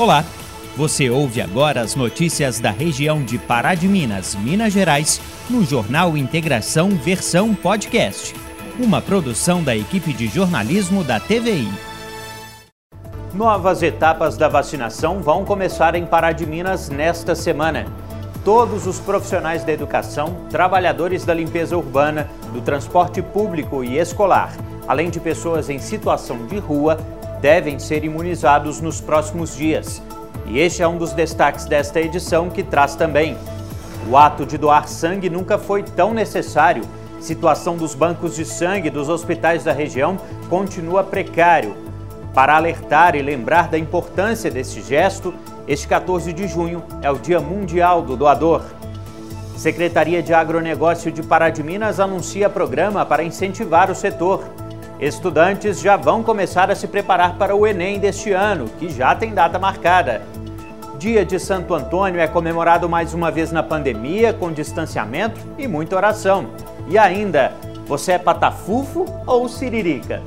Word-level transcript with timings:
Olá, 0.00 0.24
você 0.78 1.10
ouve 1.10 1.42
agora 1.42 1.82
as 1.82 1.94
notícias 1.94 2.58
da 2.58 2.70
região 2.70 3.22
de 3.22 3.36
Pará 3.36 3.74
de 3.74 3.86
Minas, 3.86 4.34
Minas 4.34 4.72
Gerais, 4.72 5.20
no 5.50 5.62
Jornal 5.62 6.16
Integração 6.16 6.88
Versão 6.88 7.54
Podcast, 7.54 8.34
uma 8.78 9.02
produção 9.02 9.62
da 9.62 9.76
equipe 9.76 10.14
de 10.14 10.26
jornalismo 10.26 11.04
da 11.04 11.20
TVI. 11.20 11.68
Novas 13.34 13.82
etapas 13.82 14.38
da 14.38 14.48
vacinação 14.48 15.20
vão 15.20 15.44
começar 15.44 15.94
em 15.94 16.06
Pará 16.06 16.32
de 16.32 16.46
Minas 16.46 16.88
nesta 16.88 17.34
semana. 17.34 17.84
Todos 18.42 18.86
os 18.86 18.98
profissionais 18.98 19.64
da 19.64 19.72
educação, 19.74 20.46
trabalhadores 20.48 21.26
da 21.26 21.34
limpeza 21.34 21.76
urbana, 21.76 22.26
do 22.54 22.62
transporte 22.62 23.20
público 23.20 23.84
e 23.84 23.98
escolar, 23.98 24.56
além 24.88 25.10
de 25.10 25.20
pessoas 25.20 25.68
em 25.68 25.78
situação 25.78 26.46
de 26.46 26.58
rua, 26.58 26.96
devem 27.40 27.78
ser 27.78 28.04
imunizados 28.04 28.80
nos 28.80 29.00
próximos 29.00 29.56
dias. 29.56 30.02
E 30.46 30.58
este 30.58 30.82
é 30.82 30.88
um 30.88 30.98
dos 30.98 31.12
destaques 31.12 31.64
desta 31.64 32.00
edição 32.00 32.50
que 32.50 32.62
traz 32.62 32.94
também. 32.94 33.36
O 34.08 34.16
ato 34.16 34.44
de 34.44 34.58
doar 34.58 34.88
sangue 34.88 35.30
nunca 35.30 35.58
foi 35.58 35.82
tão 35.82 36.12
necessário. 36.12 36.82
Situação 37.20 37.76
dos 37.76 37.94
bancos 37.94 38.34
de 38.34 38.44
sangue 38.44 38.90
dos 38.90 39.08
hospitais 39.08 39.64
da 39.64 39.72
região 39.72 40.18
continua 40.48 41.04
precário. 41.04 41.76
Para 42.34 42.56
alertar 42.56 43.14
e 43.14 43.22
lembrar 43.22 43.68
da 43.68 43.78
importância 43.78 44.50
desse 44.50 44.80
gesto, 44.82 45.34
este 45.68 45.86
14 45.86 46.32
de 46.32 46.48
junho 46.48 46.82
é 47.02 47.10
o 47.10 47.18
Dia 47.18 47.40
Mundial 47.40 48.02
do 48.02 48.16
Doador. 48.16 48.62
Secretaria 49.56 50.22
de 50.22 50.32
Agronegócio 50.32 51.12
de 51.12 51.22
Pará 51.22 51.50
de 51.50 51.62
Minas 51.62 52.00
anuncia 52.00 52.48
programa 52.48 53.04
para 53.04 53.22
incentivar 53.22 53.90
o 53.90 53.94
setor. 53.94 54.42
Estudantes 55.00 55.80
já 55.80 55.96
vão 55.96 56.22
começar 56.22 56.70
a 56.70 56.74
se 56.74 56.86
preparar 56.86 57.36
para 57.36 57.56
o 57.56 57.66
Enem 57.66 57.98
deste 57.98 58.32
ano, 58.32 58.66
que 58.78 58.90
já 58.90 59.14
tem 59.14 59.32
data 59.32 59.58
marcada. 59.58 60.20
Dia 60.98 61.24
de 61.24 61.38
Santo 61.38 61.72
Antônio 61.72 62.20
é 62.20 62.28
comemorado 62.28 62.86
mais 62.86 63.14
uma 63.14 63.30
vez 63.30 63.50
na 63.50 63.62
pandemia, 63.62 64.34
com 64.34 64.52
distanciamento 64.52 65.40
e 65.56 65.66
muita 65.66 65.96
oração. 65.96 66.48
E 66.86 66.98
ainda, 66.98 67.50
você 67.86 68.12
é 68.12 68.18
patafufo 68.18 69.06
ou 69.26 69.48
siririca? 69.48 70.20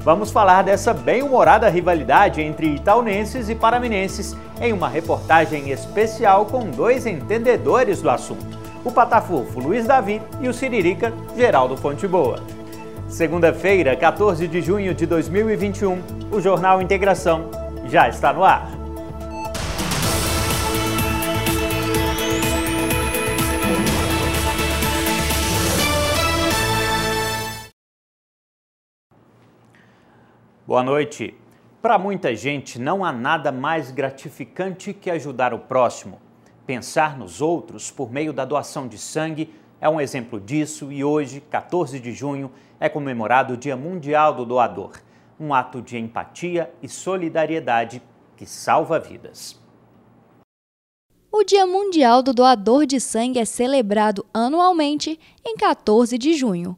Vamos 0.00 0.32
falar 0.32 0.62
dessa 0.62 0.92
bem-humorada 0.92 1.68
rivalidade 1.68 2.42
entre 2.42 2.74
itaunenses 2.74 3.48
e 3.48 3.54
paraminenses 3.54 4.36
em 4.60 4.72
uma 4.72 4.88
reportagem 4.88 5.70
especial 5.70 6.46
com 6.46 6.68
dois 6.68 7.06
entendedores 7.06 8.02
do 8.02 8.10
assunto. 8.10 8.58
O 8.84 8.90
patafufo 8.90 9.60
Luiz 9.60 9.86
Davi 9.86 10.20
e 10.40 10.48
o 10.48 10.52
siririca 10.52 11.12
Geraldo 11.36 11.76
Fonte 11.76 12.08
Boa. 12.08 12.40
Segunda-feira, 13.08 13.96
14 13.96 14.48
de 14.48 14.60
junho 14.60 14.92
de 14.92 15.06
2021, 15.06 16.02
o 16.32 16.40
Jornal 16.40 16.82
Integração 16.82 17.48
já 17.86 18.08
está 18.08 18.32
no 18.32 18.42
ar. 18.42 18.68
Boa 30.66 30.82
noite. 30.82 31.32
Para 31.80 31.96
muita 31.98 32.34
gente, 32.34 32.76
não 32.80 33.04
há 33.04 33.12
nada 33.12 33.52
mais 33.52 33.92
gratificante 33.92 34.92
que 34.92 35.08
ajudar 35.10 35.54
o 35.54 35.60
próximo. 35.60 36.20
Pensar 36.66 37.16
nos 37.16 37.40
outros 37.40 37.88
por 37.88 38.10
meio 38.10 38.32
da 38.32 38.44
doação 38.44 38.88
de 38.88 38.98
sangue 38.98 39.54
é 39.80 39.88
um 39.88 40.00
exemplo 40.00 40.40
disso 40.40 40.90
e 40.90 41.04
hoje, 41.04 41.40
14 41.40 42.00
de 42.00 42.12
junho, 42.12 42.50
é 42.78 42.88
comemorado 42.88 43.54
o 43.54 43.56
Dia 43.56 43.76
Mundial 43.76 44.34
do 44.34 44.44
Doador, 44.44 45.00
um 45.38 45.52
ato 45.52 45.80
de 45.80 45.96
empatia 45.98 46.72
e 46.82 46.88
solidariedade 46.88 48.02
que 48.36 48.46
salva 48.46 48.98
vidas. 48.98 49.60
O 51.30 51.44
Dia 51.44 51.66
Mundial 51.66 52.22
do 52.22 52.32
Doador 52.32 52.86
de 52.86 52.98
Sangue 52.98 53.38
é 53.38 53.44
celebrado 53.44 54.24
anualmente 54.32 55.18
em 55.44 55.56
14 55.56 56.16
de 56.16 56.34
junho. 56.34 56.76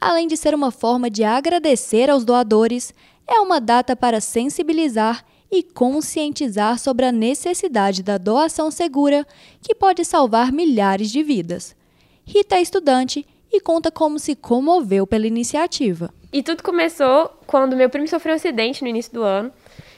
Além 0.00 0.26
de 0.26 0.36
ser 0.36 0.54
uma 0.54 0.70
forma 0.70 1.10
de 1.10 1.22
agradecer 1.22 2.10
aos 2.10 2.24
doadores, 2.24 2.92
é 3.26 3.38
uma 3.40 3.60
data 3.60 3.94
para 3.94 4.20
sensibilizar 4.20 5.24
e 5.50 5.62
conscientizar 5.62 6.78
sobre 6.78 7.06
a 7.06 7.12
necessidade 7.12 8.02
da 8.02 8.18
doação 8.18 8.70
segura, 8.70 9.26
que 9.60 9.74
pode 9.74 10.04
salvar 10.04 10.50
milhares 10.50 11.10
de 11.10 11.22
vidas. 11.22 11.76
Rita 12.24 12.56
é 12.56 12.62
estudante 12.62 13.26
e 13.52 13.60
conta 13.60 13.90
como 13.90 14.18
se 14.18 14.34
comoveu 14.34 15.06
pela 15.06 15.26
iniciativa. 15.26 16.10
E 16.32 16.42
tudo 16.42 16.62
começou 16.62 17.30
quando 17.46 17.76
meu 17.76 17.90
primo 17.90 18.06
sofreu 18.06 18.34
um 18.34 18.36
acidente 18.36 18.82
no 18.82 18.88
início 18.88 19.12
do 19.12 19.22
ano. 19.22 19.52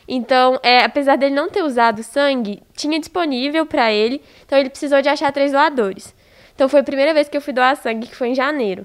Então, 0.08 0.58
é, 0.62 0.84
apesar 0.84 1.16
dele 1.16 1.34
não 1.34 1.48
ter 1.48 1.62
usado 1.62 2.02
sangue, 2.02 2.62
tinha 2.74 2.98
disponível 2.98 3.64
para 3.66 3.92
ele, 3.92 4.20
então 4.44 4.58
ele 4.58 4.70
precisou 4.70 5.00
de 5.00 5.08
achar 5.08 5.32
três 5.32 5.52
doadores. 5.52 6.14
Então 6.54 6.68
foi 6.68 6.80
a 6.80 6.84
primeira 6.84 7.14
vez 7.14 7.28
que 7.28 7.36
eu 7.36 7.40
fui 7.40 7.52
doar 7.52 7.76
sangue, 7.76 8.08
que 8.08 8.16
foi 8.16 8.28
em 8.28 8.34
janeiro. 8.34 8.84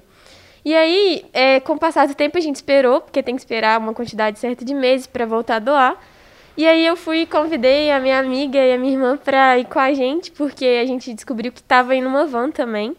E 0.64 0.74
aí, 0.74 1.24
é, 1.32 1.60
com 1.60 1.74
o 1.74 1.78
passar 1.78 2.06
do 2.06 2.14
tempo, 2.14 2.36
a 2.36 2.40
gente 2.40 2.56
esperou, 2.56 3.00
porque 3.00 3.22
tem 3.22 3.34
que 3.34 3.40
esperar 3.40 3.78
uma 3.78 3.94
quantidade 3.94 4.38
certa 4.38 4.64
de 4.64 4.74
meses 4.74 5.06
para 5.06 5.24
voltar 5.24 5.56
a 5.56 5.58
doar. 5.60 6.00
E 6.56 6.66
aí 6.66 6.84
eu 6.84 6.96
fui 6.96 7.24
convidei 7.24 7.90
a 7.90 8.00
minha 8.00 8.18
amiga 8.18 8.58
e 8.58 8.72
a 8.72 8.78
minha 8.78 8.92
irmã 8.92 9.16
para 9.16 9.58
ir 9.58 9.66
com 9.66 9.78
a 9.78 9.92
gente, 9.94 10.30
porque 10.32 10.80
a 10.82 10.84
gente 10.84 11.14
descobriu 11.14 11.52
que 11.52 11.60
estava 11.60 11.94
indo 11.94 12.08
uma 12.08 12.26
van 12.26 12.50
também 12.50 12.96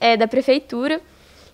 é, 0.00 0.16
da 0.16 0.26
prefeitura 0.26 1.00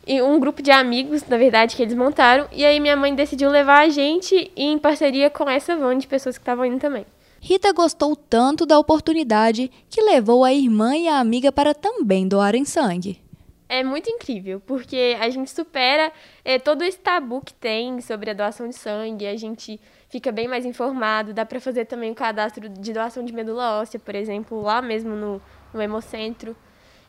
e 0.07 0.23
um 0.23 0.39
grupo 0.39 0.62
de 0.62 0.71
amigos, 0.71 1.27
na 1.27 1.37
verdade, 1.37 1.75
que 1.75 1.83
eles 1.83 1.95
montaram. 1.95 2.47
E 2.53 2.65
aí 2.65 2.79
minha 2.79 2.97
mãe 2.97 3.12
decidiu 3.12 3.51
levar 3.51 3.81
a 3.81 3.89
gente 3.89 4.53
em 4.57 4.79
parceria 4.79 5.29
com 5.29 5.51
essa 5.51 5.77
van 5.77 5.99
de 5.99 6.07
pessoas 6.07 6.39
que 6.39 6.43
estavam 6.43 6.65
indo 6.65 6.79
também. 6.79 7.05
Rita 7.41 7.73
gostou 7.73 8.15
tanto 8.15 8.65
da 8.65 8.79
oportunidade 8.79 9.71
que 9.91 10.01
levou 10.01 10.45
a 10.45 10.55
irmã 10.55 10.97
e 10.97 11.09
a 11.09 11.19
amiga 11.19 11.51
para 11.51 11.75
também 11.75 12.27
doarem 12.27 12.65
sangue. 12.65 13.21
É 13.69 13.83
muito 13.83 14.09
incrível, 14.09 14.61
porque 14.65 15.17
a 15.21 15.28
gente 15.28 15.51
supera 15.51 16.13
é, 16.45 16.57
todo 16.57 16.83
esse 16.83 16.99
tabu 16.99 17.41
que 17.45 17.53
tem 17.53 18.01
sobre 18.01 18.31
a 18.31 18.34
doação 18.34 18.69
de 18.69 18.77
sangue, 18.77 19.27
a 19.27 19.37
gente 19.37 19.81
fica 20.09 20.31
bem 20.31 20.47
mais 20.47 20.65
informado, 20.65 21.34
dá 21.34 21.45
para 21.45 21.61
fazer 21.61 21.84
também 21.84 22.13
o 22.13 22.15
cadastro 22.15 22.69
de 22.69 22.93
doação 22.93 23.25
de 23.25 23.33
medula 23.33 23.81
óssea, 23.81 23.99
por 23.99 24.15
exemplo, 24.15 24.61
lá 24.63 24.81
mesmo 24.81 25.17
no, 25.17 25.43
no 25.75 25.83
Hemocentro. 25.83 26.57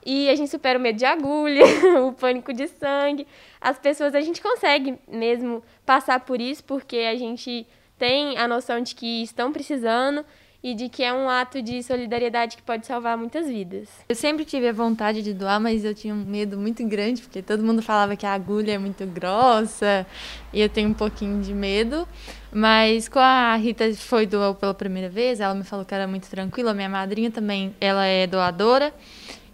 E 0.10 0.30
a 0.30 0.36
gente 0.38 0.50
supera 0.50 0.80
o 0.80 0.82
medo 0.82 0.98
de 0.98 1.04
agulha, 1.04 1.66
o 2.08 2.14
pânico 2.14 2.54
de 2.54 2.66
sangue. 2.70 3.28
As 3.60 3.78
pessoas, 3.78 4.16
a 4.16 4.22
gente 4.22 4.42
consegue 4.42 4.98
mesmo 5.06 5.62
passar 5.86 6.22
por 6.22 6.40
isso, 6.40 6.64
porque 6.64 6.96
a 7.00 7.18
gente 7.18 7.68
tem 8.00 8.38
a 8.38 8.48
noção 8.48 8.80
de 8.80 8.96
que 8.96 9.22
estão 9.22 9.52
precisando 9.52 10.24
e 10.64 10.74
de 10.74 10.88
que 10.88 11.04
é 11.04 11.12
um 11.12 11.30
ato 11.30 11.62
de 11.62 11.84
solidariedade 11.84 12.56
que 12.56 12.64
pode 12.64 12.88
salvar 12.88 13.18
muitas 13.18 13.50
vidas. 13.50 13.90
Eu 14.08 14.16
sempre 14.16 14.46
tive 14.46 14.70
a 14.70 14.72
vontade 14.72 15.22
de 15.22 15.34
doar, 15.34 15.60
mas 15.60 15.84
eu 15.84 15.94
tinha 15.94 16.14
um 16.14 16.24
medo 16.24 16.58
muito 16.58 16.86
grande, 16.88 17.22
porque 17.22 17.42
todo 17.42 17.62
mundo 17.62 17.82
falava 17.82 18.16
que 18.16 18.26
a 18.26 18.34
agulha 18.34 18.72
é 18.72 18.78
muito 18.78 19.06
grossa 19.06 20.08
e 20.54 20.62
eu 20.62 20.70
tenho 20.70 20.88
um 20.88 20.94
pouquinho 20.94 21.42
de 21.42 21.54
medo. 21.54 22.08
Mas 22.50 23.10
com 23.10 23.20
a 23.20 23.58
Rita 23.58 23.94
foi 23.96 24.26
doar 24.26 24.54
pela 24.56 24.74
primeira 24.74 25.10
vez, 25.10 25.42
ela 25.42 25.54
me 25.54 25.66
falou 25.66 25.84
que 25.84 25.94
era 25.94 26.08
muito 26.08 26.30
tranquila. 26.30 26.74
Minha 26.74 26.88
madrinha 26.88 27.30
também, 27.30 27.76
ela 27.82 28.06
é 28.06 28.26
doadora. 28.26 28.94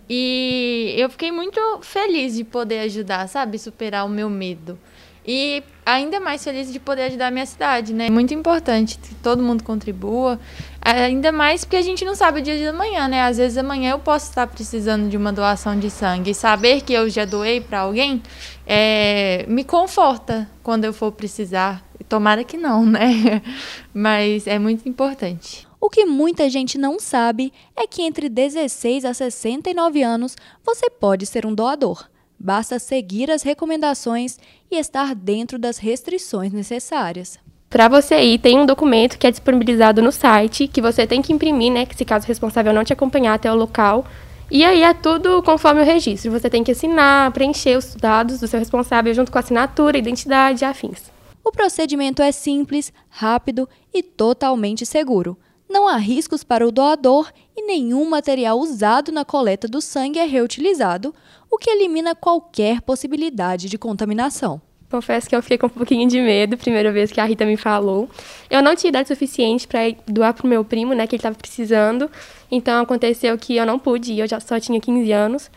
E 0.10 0.94
eu 0.98 1.10
fiquei 1.10 1.32
muito 1.32 1.60
feliz 1.82 2.36
de 2.36 2.44
poder 2.44 2.80
ajudar, 2.80 3.28
sabe? 3.28 3.58
Superar 3.58 4.06
o 4.06 4.10
meu 4.10 4.30
medo. 4.30 4.78
E 5.26 5.64
ainda 5.86 6.20
mais 6.20 6.44
feliz 6.44 6.72
de 6.72 6.80
poder 6.80 7.04
ajudar 7.04 7.28
a 7.28 7.32
minha 7.32 7.46
cidade, 7.46 7.94
né? 7.94 8.08
É 8.08 8.10
muito 8.10 8.34
importante 8.34 8.98
que 8.98 9.16
todo 9.16 9.42
mundo 9.42 9.64
contribua. 9.64 10.38
Ainda 10.82 11.32
mais 11.32 11.64
porque 11.64 11.78
a 11.78 11.82
gente 11.82 12.04
não 12.04 12.14
sabe 12.14 12.42
o 12.42 12.44
dia 12.44 12.58
de 12.58 12.68
amanhã, 12.68 13.08
né? 13.08 13.22
Às 13.22 13.38
vezes 13.38 13.58
amanhã 13.58 13.92
eu 13.92 14.00
posso 14.00 14.30
estar 14.30 14.46
precisando 14.48 15.10
de 15.10 15.16
uma 15.16 15.32
doação 15.32 15.80
de 15.80 15.90
sangue. 15.90 16.32
E 16.32 16.36
saber 16.36 16.82
que 16.82 16.92
eu 16.92 17.10
já 17.10 17.24
doei 17.24 17.62
para 17.62 17.80
alguém 17.80 18.22
é, 18.68 19.46
me 19.48 19.64
conforta 19.64 20.50
quando 20.62 20.84
eu 20.84 20.92
for 20.92 21.12
precisar. 21.12 21.82
Tomara 22.10 22.44
que 22.44 22.58
não, 22.58 22.86
né? 22.86 23.42
Mas 23.94 24.46
é 24.46 24.60
muito 24.60 24.88
importante. 24.90 25.66
O 25.84 25.90
que 25.90 26.06
muita 26.06 26.50
gente 26.50 26.78
não 26.78 26.98
sabe 26.98 27.52
é 27.76 27.86
que 27.86 28.04
entre 28.04 28.30
16 28.30 29.04
a 29.04 29.14
69 29.14 30.02
anos 30.02 30.34
você 30.66 30.90
pode 30.90 31.26
ser 31.26 31.46
um 31.46 31.54
doador. 31.54 32.08
Basta 32.40 32.80
seguir 32.80 33.30
as 33.30 33.44
recomendações 33.44 34.40
e 34.72 34.78
estar 34.78 35.14
dentro 35.14 35.60
das 35.60 35.78
restrições 35.78 36.54
necessárias. 36.54 37.38
Para 37.70 37.90
você 37.90 38.18
ir, 38.24 38.40
tem 38.40 38.58
um 38.58 38.66
documento 38.66 39.18
que 39.18 39.28
é 39.28 39.32
disponibilizado 39.32 40.02
no 40.02 40.14
site, 40.14 40.70
que 40.70 40.82
você 40.82 41.06
tem 41.06 41.22
que 41.22 41.34
imprimir, 41.34 41.74
né? 41.74 41.86
Que 41.86 41.98
se 41.98 42.06
caso 42.06 42.24
o 42.24 42.30
responsável 42.30 42.72
não 42.72 42.86
te 42.86 42.94
acompanhar 42.94 43.34
até 43.34 43.52
o 43.52 43.56
local. 43.56 44.06
E 44.50 44.64
aí 44.64 44.84
é 44.84 44.94
tudo 44.94 45.44
conforme 45.44 45.82
o 45.82 45.86
registro. 45.86 46.32
Você 46.32 46.50
tem 46.50 46.64
que 46.64 46.72
assinar, 46.72 47.30
preencher 47.32 47.78
os 47.78 47.94
dados 47.94 48.40
do 48.40 48.48
seu 48.48 48.58
responsável 48.58 49.14
junto 49.14 49.30
com 49.30 49.38
a 49.38 49.42
assinatura, 49.42 49.98
identidade 49.98 50.64
e 50.64 50.66
afins. 50.66 51.12
O 51.44 51.52
procedimento 51.52 52.22
é 52.22 52.32
simples, 52.32 52.94
rápido 53.10 53.68
e 53.94 54.02
totalmente 54.02 54.86
seguro. 54.86 55.38
Não 55.74 55.88
há 55.88 55.98
riscos 55.98 56.44
para 56.44 56.68
o 56.68 56.72
doador 56.72 57.32
e 57.58 57.66
nenhum 57.66 58.08
material 58.08 58.60
usado 58.60 59.12
na 59.12 59.26
coleta 59.26 59.68
do 59.68 59.82
sangue 59.82 60.20
é 60.20 60.24
reutilizado, 60.24 61.16
o 61.50 61.58
que 61.58 61.68
elimina 61.68 62.14
qualquer 62.14 62.80
possibilidade 62.82 63.68
de 63.68 63.76
contaminação. 63.76 64.62
Confesso 64.88 65.28
que 65.28 65.36
eu 65.36 65.42
fiquei 65.42 65.58
com 65.58 65.66
um 65.66 65.72
pouquinho 65.72 66.08
de 66.08 66.22
medo, 66.22 66.60
primeira 66.60 66.92
vez 66.92 67.12
que 67.12 67.20
a 67.20 67.26
Rita 67.26 67.44
me 67.44 67.58
falou. 67.58 68.08
Eu 68.52 68.62
não 68.62 68.76
tinha 68.76 68.90
idade 68.90 69.08
suficiente 69.08 69.68
para 69.68 69.80
doar 70.08 70.36
pro 70.36 70.48
meu 70.48 70.64
primo, 70.64 70.94
né, 70.94 71.08
que 71.08 71.16
ele 71.16 71.22
estava 71.22 71.36
precisando. 71.36 72.08
Então 72.52 72.80
aconteceu 72.80 73.36
que 73.36 73.56
eu 73.56 73.66
não 73.66 73.80
pude 73.80 74.14
ir, 74.14 74.20
eu 74.20 74.28
já 74.28 74.40
só 74.40 74.60
tinha 74.60 74.80
15 74.80 75.12
anos. 75.12 75.50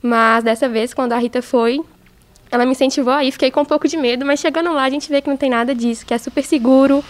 Mas 0.00 0.44
dessa 0.44 0.66
vez, 0.66 0.94
quando 0.94 1.12
a 1.12 1.18
Rita 1.18 1.42
foi, 1.42 1.78
ela 2.50 2.64
me 2.64 2.70
incentivou 2.70 3.12
aí, 3.12 3.30
fiquei 3.30 3.50
com 3.50 3.60
um 3.60 3.66
pouco 3.66 3.86
de 3.86 3.98
medo, 3.98 4.24
mas 4.24 4.40
chegando 4.40 4.72
lá 4.72 4.84
a 4.84 4.90
gente 4.90 5.10
vê 5.10 5.20
que 5.20 5.28
não 5.28 5.36
tem 5.36 5.50
nada 5.50 5.74
disso, 5.74 6.06
que 6.06 6.14
é 6.14 6.16
super 6.16 6.42
seguro. 6.42 7.04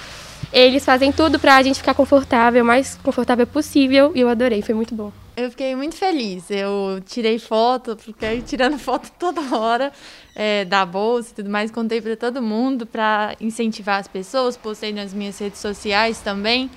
Eles 0.52 0.84
fazem 0.84 1.10
tudo 1.10 1.38
para 1.38 1.56
a 1.56 1.62
gente 1.62 1.78
ficar 1.78 1.94
confortável, 1.94 2.62
o 2.62 2.66
mais 2.66 2.94
confortável 3.02 3.46
possível, 3.46 4.12
e 4.14 4.20
eu 4.20 4.28
adorei, 4.28 4.60
foi 4.60 4.74
muito 4.74 4.94
bom. 4.94 5.10
Eu 5.34 5.50
fiquei 5.50 5.74
muito 5.74 5.96
feliz. 5.96 6.50
Eu 6.50 7.02
tirei 7.06 7.38
foto, 7.38 7.96
fiquei 7.96 8.42
tirando 8.42 8.76
foto 8.78 9.10
toda 9.18 9.40
hora 9.56 9.90
é, 10.34 10.64
da 10.66 10.84
bolsa 10.84 11.30
e 11.30 11.34
tudo 11.36 11.48
mais. 11.48 11.70
Contei 11.70 12.02
para 12.02 12.16
todo 12.16 12.42
mundo 12.42 12.84
para 12.84 13.34
incentivar 13.40 13.98
as 13.98 14.06
pessoas. 14.06 14.58
Postei 14.58 14.92
nas 14.92 15.14
minhas 15.14 15.38
redes 15.38 15.58
sociais 15.58 16.20
também, 16.20 16.70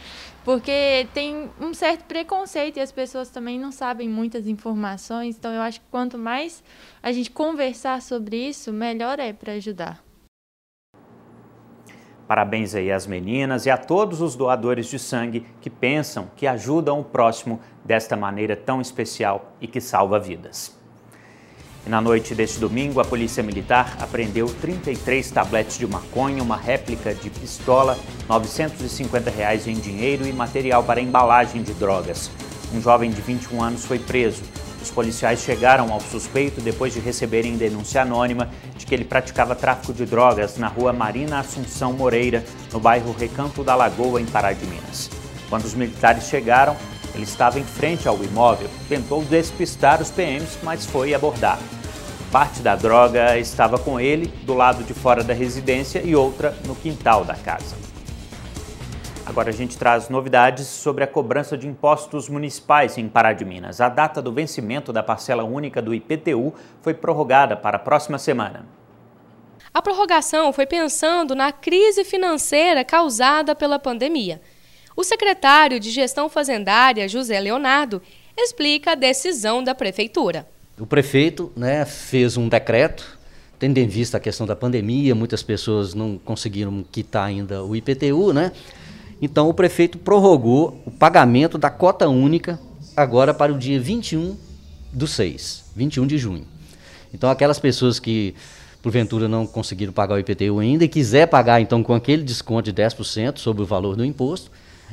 porque 0.45 1.05
tem 1.13 1.49
um 1.59 1.73
certo 1.73 2.05
preconceito 2.05 2.77
e 2.77 2.79
as 2.79 2.93
pessoas 2.93 3.29
também 3.29 3.59
não 3.59 3.73
sabem 3.73 4.07
muitas 4.07 4.47
informações. 4.47 5.35
Então, 5.37 5.51
eu 5.51 5.61
acho 5.61 5.81
que 5.81 5.87
quanto 5.91 6.17
mais 6.17 6.63
a 7.03 7.11
gente 7.11 7.29
conversar 7.31 8.01
sobre 8.01 8.37
isso, 8.37 8.71
melhor 8.71 9.19
é 9.19 9.33
para 9.33 9.53
ajudar. 9.53 10.04
Parabéns 12.27 12.73
aí 12.73 12.91
às 12.91 13.05
meninas 13.05 13.65
e 13.65 13.69
a 13.69 13.77
todos 13.77 14.19
os 14.19 14.35
doadores 14.35 14.87
de 14.87 14.97
sangue 14.97 15.45
que 15.61 15.69
pensam 15.69 16.27
que 16.35 16.47
ajudam 16.47 16.99
o 16.99 17.03
próximo 17.03 17.59
desta 17.83 18.17
maneira 18.17 18.55
tão 18.55 18.81
especial 18.81 19.53
e 19.61 19.67
que 19.67 19.79
salva 19.79 20.19
vidas. 20.19 20.75
E 21.85 21.89
na 21.89 22.01
noite 22.01 22.33
deste 22.33 22.59
domingo, 22.59 22.99
a 22.99 23.05
Polícia 23.05 23.43
Militar 23.43 23.95
apreendeu 24.01 24.47
33 24.47 25.29
tabletes 25.29 25.77
de 25.77 25.85
maconha, 25.85 26.41
uma 26.41 26.57
réplica 26.57 27.13
de 27.13 27.29
pistola, 27.29 27.95
950 28.27 29.29
reais 29.29 29.67
em 29.67 29.75
dinheiro 29.75 30.25
e 30.25 30.33
material 30.33 30.83
para 30.83 30.99
embalagem 30.99 31.61
de 31.61 31.75
drogas. 31.75 32.31
Um 32.73 32.81
jovem 32.81 33.11
de 33.11 33.21
21 33.21 33.61
anos 33.61 33.85
foi 33.85 33.99
preso. 33.99 34.41
Os 34.85 34.91
policiais 34.91 35.39
chegaram 35.39 35.91
ao 35.91 35.99
suspeito 35.99 36.61
depois 36.61 36.93
de 36.93 36.99
receberem 36.99 37.57
denúncia 37.57 38.03
anônima 38.03 38.51
de 38.77 38.85
que 38.85 38.93
ele 38.93 39.03
praticava 39.03 39.55
tráfico 39.55 39.91
de 39.91 40.05
drogas 40.05 40.57
na 40.57 40.67
rua 40.67 40.93
Marina 40.93 41.39
Assunção 41.39 41.91
Moreira, 41.91 42.45
no 42.71 42.79
bairro 42.79 43.11
Recanto 43.11 43.63
da 43.63 43.73
Lagoa, 43.73 44.21
em 44.21 44.27
Pará 44.27 44.53
de 44.53 44.63
Minas. 44.67 45.09
Quando 45.49 45.65
os 45.65 45.73
militares 45.73 46.25
chegaram, 46.25 46.77
ele 47.15 47.23
estava 47.23 47.59
em 47.59 47.63
frente 47.63 48.07
ao 48.07 48.23
imóvel, 48.23 48.69
tentou 48.87 49.23
despistar 49.23 50.03
os 50.03 50.11
PMs, 50.11 50.59
mas 50.61 50.85
foi 50.85 51.15
abordado. 51.15 51.63
Parte 52.31 52.61
da 52.61 52.75
droga 52.75 53.39
estava 53.39 53.79
com 53.79 53.99
ele 53.99 54.27
do 54.43 54.53
lado 54.53 54.83
de 54.83 54.93
fora 54.93 55.23
da 55.23 55.33
residência 55.33 55.99
e 56.05 56.15
outra 56.15 56.55
no 56.67 56.75
quintal 56.75 57.25
da 57.25 57.33
casa. 57.33 57.75
Agora 59.35 59.49
a 59.49 59.53
gente 59.53 59.77
traz 59.77 60.07
novidades 60.07 60.65
sobre 60.65 61.03
a 61.03 61.07
cobrança 61.07 61.57
de 61.57 61.67
impostos 61.67 62.29
municipais 62.29 62.97
em 62.97 63.09
Pará 63.09 63.33
de 63.33 63.43
Minas. 63.43 63.81
A 63.81 63.89
data 63.89 64.21
do 64.21 64.31
vencimento 64.31 64.93
da 64.93 65.03
parcela 65.03 65.43
única 65.43 65.81
do 65.81 65.93
IPTU 65.93 66.53
foi 66.81 66.93
prorrogada 66.93 67.53
para 67.53 67.75
a 67.75 67.79
próxima 67.79 68.17
semana. 68.17 68.65
A 69.73 69.81
prorrogação 69.81 70.53
foi 70.53 70.65
pensando 70.65 71.35
na 71.35 71.51
crise 71.51 72.05
financeira 72.05 72.85
causada 72.85 73.53
pela 73.53 73.77
pandemia. 73.77 74.39
O 74.95 75.03
secretário 75.03 75.81
de 75.81 75.91
Gestão 75.91 76.29
Fazendária, 76.29 77.05
José 77.09 77.37
Leonardo, 77.37 78.01
explica 78.37 78.93
a 78.93 78.95
decisão 78.95 79.61
da 79.61 79.75
prefeitura. 79.75 80.47
O 80.79 80.85
prefeito 80.85 81.51
né, 81.57 81.83
fez 81.83 82.37
um 82.37 82.47
decreto, 82.47 83.19
tendo 83.59 83.79
em 83.79 83.87
vista 83.87 84.15
a 84.15 84.21
questão 84.21 84.47
da 84.47 84.55
pandemia, 84.55 85.13
muitas 85.13 85.43
pessoas 85.43 85.93
não 85.93 86.17
conseguiram 86.17 86.85
quitar 86.89 87.25
ainda 87.25 87.65
o 87.65 87.75
IPTU, 87.75 88.31
né? 88.31 88.53
Então, 89.25 89.49
o 89.49 89.55
prefeito 89.55 89.97
prorrogou 89.97 90.79
o 90.85 90.91
pagamento 90.91 91.57
da 91.57 91.71
cota 91.71 92.07
única 92.07 92.59
agora 92.95 93.33
para 93.33 93.51
o 93.51 93.57
dia 93.57 93.79
21 93.79 94.37
do 94.93 95.07
6, 95.07 95.63
21 95.75 96.05
de 96.05 96.15
junho. 96.19 96.45
Então, 97.11 97.31
aquelas 97.31 97.57
pessoas 97.57 97.99
que 97.99 98.35
porventura 98.83 99.27
não 99.27 99.47
conseguiram 99.47 99.91
pagar 99.91 100.13
o 100.13 100.19
IPTU 100.19 100.59
ainda 100.59 100.85
e 100.85 100.87
quiser 100.87 101.25
pagar 101.25 101.59
então 101.59 101.81
com 101.81 101.95
aquele 101.95 102.21
desconto 102.21 102.71
de 102.71 102.83
10% 102.83 103.39
sobre 103.39 103.63
o 103.63 103.65
valor 103.65 103.95
do 103.95 104.05
imposto, 104.05 104.51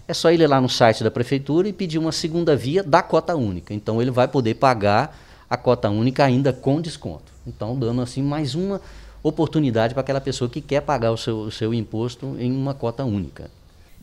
é 0.08 0.14
só 0.14 0.32
ir 0.32 0.38
lá 0.46 0.62
no 0.62 0.69
site 0.69 1.05
da 1.05 1.11
prefeitura 1.11 1.69
e 1.69 1.73
pedir 1.75 1.99
uma 1.99 2.11
segunda 2.11 2.56
via 2.56 2.82
da 2.82 3.02
cota 3.02 3.37
única. 3.37 3.75
Então 3.75 4.00
ele 4.00 4.11
vai 4.11 4.26
poder 4.28 4.55
pagar 4.55 5.14
a 5.49 5.58
cota 5.58 5.90
única 5.90 6.25
ainda 6.25 6.55
com 6.55 6.81
desconto. 6.81 7.31
Então 7.46 7.78
dando 7.78 8.00
assim 8.00 8.23
mais 8.23 8.55
uma 8.55 8.81
oportunidade 9.23 9.93
para 9.93 10.00
aquela 10.00 10.23
pessoa 10.23 10.49
que 10.49 10.62
quer 10.62 10.81
pagar 10.81 11.12
o 11.12 11.19
seu, 11.19 11.40
o 11.40 11.50
seu 11.50 11.75
imposto 11.75 12.35
em 12.38 12.50
uma 12.50 12.73
cota 12.73 13.05
única. 13.05 13.50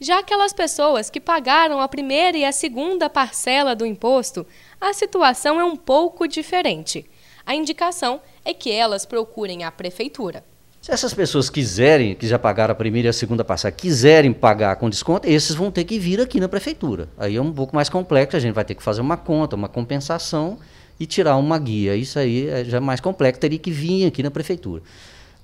Já 0.01 0.19
aquelas 0.19 0.54
pessoas 0.54 1.10
que 1.10 1.19
pagaram 1.19 1.81
a 1.81 1.88
primeira 1.88 2.38
e 2.38 2.46
a 2.46 2.54
segunda 2.54 3.10
parcela 3.10 3.75
do 3.75 3.86
imposto, 3.86 4.48
a 4.80 4.94
situação 4.94 5.60
é 5.60 5.63
um 5.66 5.75
pouco 5.75 6.25
diferente. 6.25 7.06
A 7.46 7.54
indicação 7.54 8.22
é 8.46 8.54
que 8.54 8.72
elas 8.72 9.06
procurem 9.06 9.66
a 9.66 9.72
prefeitura. 9.72 10.42
Se 10.81 10.94
essas 10.94 11.13
pessoas 11.13 11.50
quiserem, 11.50 12.16
que 12.16 12.25
já 12.25 12.40
pagaram 12.40 12.72
a 12.72 12.75
primeira 12.75 13.07
e 13.07 13.10
a 13.10 13.13
segunda 13.13 13.44
parcela, 13.44 13.74
quiserem 13.74 14.31
pagar 14.31 14.78
com 14.78 14.90
desconto, 14.90 15.28
esses 15.28 15.54
vão 15.54 15.69
ter 15.69 15.84
que 15.84 16.00
vir 16.00 16.22
aqui 16.22 16.40
na 16.40 16.48
prefeitura. 16.48 17.10
Aí 17.18 17.36
é 17.36 17.42
um 17.42 17.51
pouco 17.51 17.75
mais 17.75 17.90
complexo, 17.90 18.38
a 18.38 18.40
gente 18.40 18.54
vai 18.54 18.63
ter 18.63 18.75
que 18.75 18.84
fazer 18.84 19.01
uma 19.01 19.18
conta, 19.18 19.57
uma 19.57 19.68
compensação 19.68 20.60
e 20.98 21.06
tirar 21.06 21.36
uma 21.36 21.60
guia. 21.60 21.98
Isso 21.98 22.18
aí 22.18 22.48
é 22.48 22.63
já 22.63 22.80
mais 22.80 23.01
complexo, 23.01 23.42
teria 23.42 23.60
que 23.60 23.69
vir 23.69 24.06
aqui 24.06 24.24
na 24.24 24.31
prefeitura. 24.31 24.81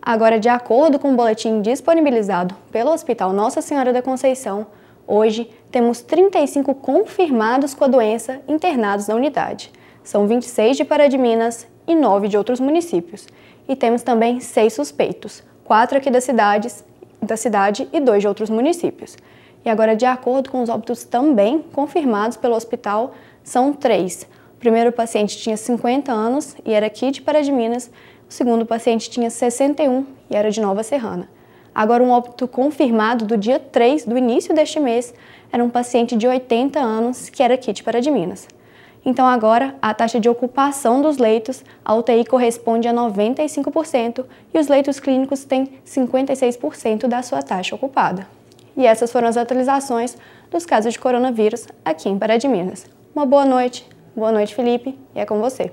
Agora, 0.00 0.38
de 0.38 0.48
acordo 0.48 0.98
com 0.98 1.12
o 1.12 1.16
boletim 1.16 1.60
disponibilizado 1.60 2.54
pelo 2.70 2.92
Hospital 2.92 3.32
Nossa 3.32 3.60
Senhora 3.60 3.92
da 3.92 4.00
Conceição, 4.00 4.66
hoje 5.06 5.50
temos 5.70 6.00
35 6.00 6.74
confirmados 6.76 7.74
com 7.74 7.84
a 7.84 7.88
doença 7.88 8.40
internados 8.48 9.08
na 9.08 9.14
unidade. 9.14 9.70
São 10.02 10.26
26 10.26 10.78
de 10.78 10.84
Pará 10.84 11.08
de 11.08 11.18
Minas 11.18 11.66
e 11.86 11.94
9 11.94 12.28
de 12.28 12.38
outros 12.38 12.60
municípios. 12.60 13.26
E 13.68 13.76
temos 13.76 14.02
também 14.02 14.40
seis 14.40 14.72
suspeitos, 14.72 15.42
quatro 15.64 15.98
aqui 15.98 16.10
das 16.10 16.24
cidades, 16.24 16.82
da 17.20 17.36
cidade 17.36 17.86
e 17.92 18.00
dois 18.00 18.22
de 18.22 18.28
outros 18.28 18.48
municípios. 18.48 19.16
E 19.64 19.68
agora, 19.68 19.94
de 19.94 20.06
acordo 20.06 20.50
com 20.50 20.62
os 20.62 20.70
óbitos 20.70 21.04
também 21.04 21.62
confirmados 21.74 22.36
pelo 22.38 22.54
hospital, 22.54 23.12
são 23.44 23.72
três. 23.72 24.26
O 24.54 24.58
primeiro 24.58 24.90
paciente 24.90 25.36
tinha 25.36 25.56
50 25.56 26.10
anos 26.10 26.56
e 26.64 26.72
era 26.72 26.86
aqui 26.86 27.10
de 27.10 27.20
Pará 27.20 27.42
de 27.42 27.52
Minas, 27.52 27.90
o 28.28 28.32
segundo 28.32 28.66
paciente 28.66 29.08
tinha 29.08 29.30
61 29.30 30.04
e 30.30 30.36
era 30.36 30.50
de 30.50 30.60
Nova 30.60 30.82
Serrana. 30.82 31.28
Agora, 31.74 32.02
um 32.02 32.10
óbito 32.10 32.46
confirmado 32.46 33.24
do 33.24 33.36
dia 33.36 33.58
3 33.58 34.04
do 34.04 34.18
início 34.18 34.54
deste 34.54 34.78
mês 34.78 35.14
era 35.52 35.64
um 35.64 35.70
paciente 35.70 36.16
de 36.16 36.26
80 36.26 36.78
anos 36.78 37.30
que 37.30 37.42
era 37.42 37.56
kit 37.56 37.82
para 37.82 38.00
de 38.00 38.10
Minas. 38.10 38.46
Então, 39.04 39.26
agora, 39.26 39.76
a 39.80 39.94
taxa 39.94 40.20
de 40.20 40.28
ocupação 40.28 41.00
dos 41.00 41.16
leitos, 41.16 41.64
a 41.84 41.94
UTI 41.94 42.24
corresponde 42.24 42.86
a 42.88 42.92
95% 42.92 44.24
e 44.52 44.58
os 44.58 44.68
leitos 44.68 45.00
clínicos 45.00 45.44
têm 45.44 45.78
56% 45.86 47.06
da 47.06 47.22
sua 47.22 47.42
taxa 47.42 47.74
ocupada. 47.74 48.26
E 48.76 48.86
essas 48.86 49.10
foram 49.10 49.28
as 49.28 49.36
atualizações 49.36 50.16
dos 50.50 50.66
casos 50.66 50.92
de 50.92 50.98
coronavírus 50.98 51.66
aqui 51.84 52.08
em 52.08 52.18
Pará 52.18 52.36
de 52.36 52.48
Minas. 52.48 52.86
Uma 53.14 53.24
boa 53.24 53.44
noite, 53.44 53.86
boa 54.14 54.32
noite, 54.32 54.54
Felipe, 54.54 54.98
e 55.14 55.20
é 55.20 55.24
com 55.24 55.40
você. 55.40 55.72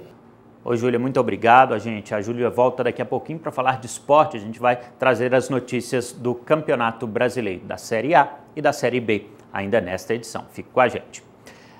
Oi, 0.67 0.77
Júlia, 0.77 0.97
muito 0.97 1.19
obrigado. 1.19 1.75
A 1.75 1.77
gente, 1.77 2.15
a 2.15 2.19
Júlia 2.19 2.49
volta 2.49 2.85
daqui 2.85 2.99
a 2.99 3.05
pouquinho 3.05 3.37
para 3.37 3.51
falar 3.51 3.79
de 3.79 3.85
esporte. 3.85 4.35
A 4.35 4.39
gente 4.39 4.59
vai 4.59 4.75
trazer 4.97 5.35
as 5.35 5.47
notícias 5.47 6.11
do 6.11 6.33
Campeonato 6.33 7.05
Brasileiro, 7.05 7.63
da 7.65 7.77
Série 7.77 8.15
A 8.15 8.39
e 8.55 8.63
da 8.63 8.73
Série 8.73 8.99
B, 8.99 9.27
ainda 9.53 9.79
nesta 9.79 10.15
edição. 10.15 10.45
Fique 10.49 10.69
com 10.73 10.79
a 10.79 10.87
gente. 10.87 11.23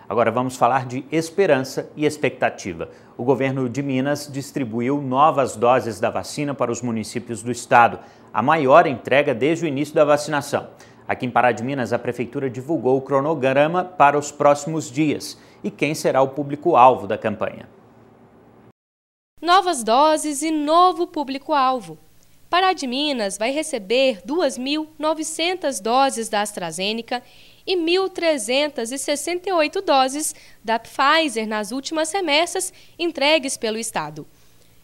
Agora 0.07 0.29
vamos 0.29 0.55
falar 0.55 0.85
de 0.85 1.03
esperança 1.11 1.89
e 1.95 2.05
expectativa. 2.05 2.89
O 3.17 3.23
governo 3.23 3.67
de 3.67 3.81
Minas 3.81 4.29
distribuiu 4.31 5.01
novas 5.01 5.55
doses 5.55 5.99
da 5.99 6.11
vacina 6.11 6.53
para 6.53 6.71
os 6.71 6.83
municípios 6.83 7.41
do 7.41 7.51
estado, 7.51 7.97
a 8.31 8.43
maior 8.43 8.85
entrega 8.85 9.33
desde 9.33 9.65
o 9.65 9.67
início 9.67 9.95
da 9.95 10.05
vacinação. 10.05 10.67
Aqui 11.07 11.25
em 11.25 11.31
Pará 11.31 11.51
de 11.51 11.63
Minas, 11.63 11.91
a 11.91 11.97
prefeitura 11.97 12.51
divulgou 12.51 12.97
o 12.97 13.01
cronograma 13.01 13.83
para 13.83 14.15
os 14.15 14.31
próximos 14.31 14.91
dias 14.91 15.41
e 15.63 15.71
quem 15.71 15.95
será 15.95 16.21
o 16.21 16.27
público-alvo 16.27 17.07
da 17.07 17.17
campanha 17.17 17.73
novas 19.45 19.83
doses 19.83 20.41
e 20.41 20.49
novo 20.49 21.05
público-alvo. 21.05 21.99
Pará 22.49 22.73
de 22.73 22.87
Minas 22.87 23.37
vai 23.37 23.51
receber 23.51 24.23
2.900 24.25 25.79
doses 25.81 26.29
da 26.29 26.41
AstraZeneca 26.41 27.21
e 27.65 27.77
1.368 27.77 29.81
doses 29.81 30.35
da 30.63 30.79
Pfizer 30.79 31.47
nas 31.47 31.71
últimas 31.71 32.11
remessas 32.11 32.73
entregues 32.97 33.55
pelo 33.55 33.77
Estado. 33.77 34.25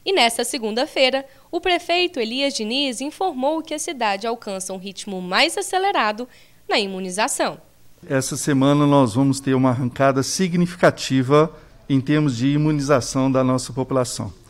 E 0.05 0.13
nesta 0.13 0.43
segunda-feira, 0.43 1.25
o 1.50 1.60
prefeito 1.60 2.20
Elias 2.20 2.53
Diniz 2.53 3.01
informou 3.01 3.63
que 3.63 3.74
a 3.74 3.79
cidade 3.79 4.27
alcança 4.27 4.74
um 4.74 4.77
ritmo 4.77 5.20
mais 5.22 5.58
acelerado 5.58 6.27
na 6.70 6.79
imunização. 6.79 7.60
Essa 8.08 8.38
semana 8.38 8.86
nós 8.86 9.15
vamos 9.15 9.39
ter 9.39 9.53
uma 9.53 9.70
arrancada 9.70 10.24
significativa 10.24 11.55
em 11.88 12.01
termos 12.01 12.38
de 12.38 12.48
imunização 12.48 13.31
da 13.31 13.43
nossa 13.43 13.72
população 13.74 14.40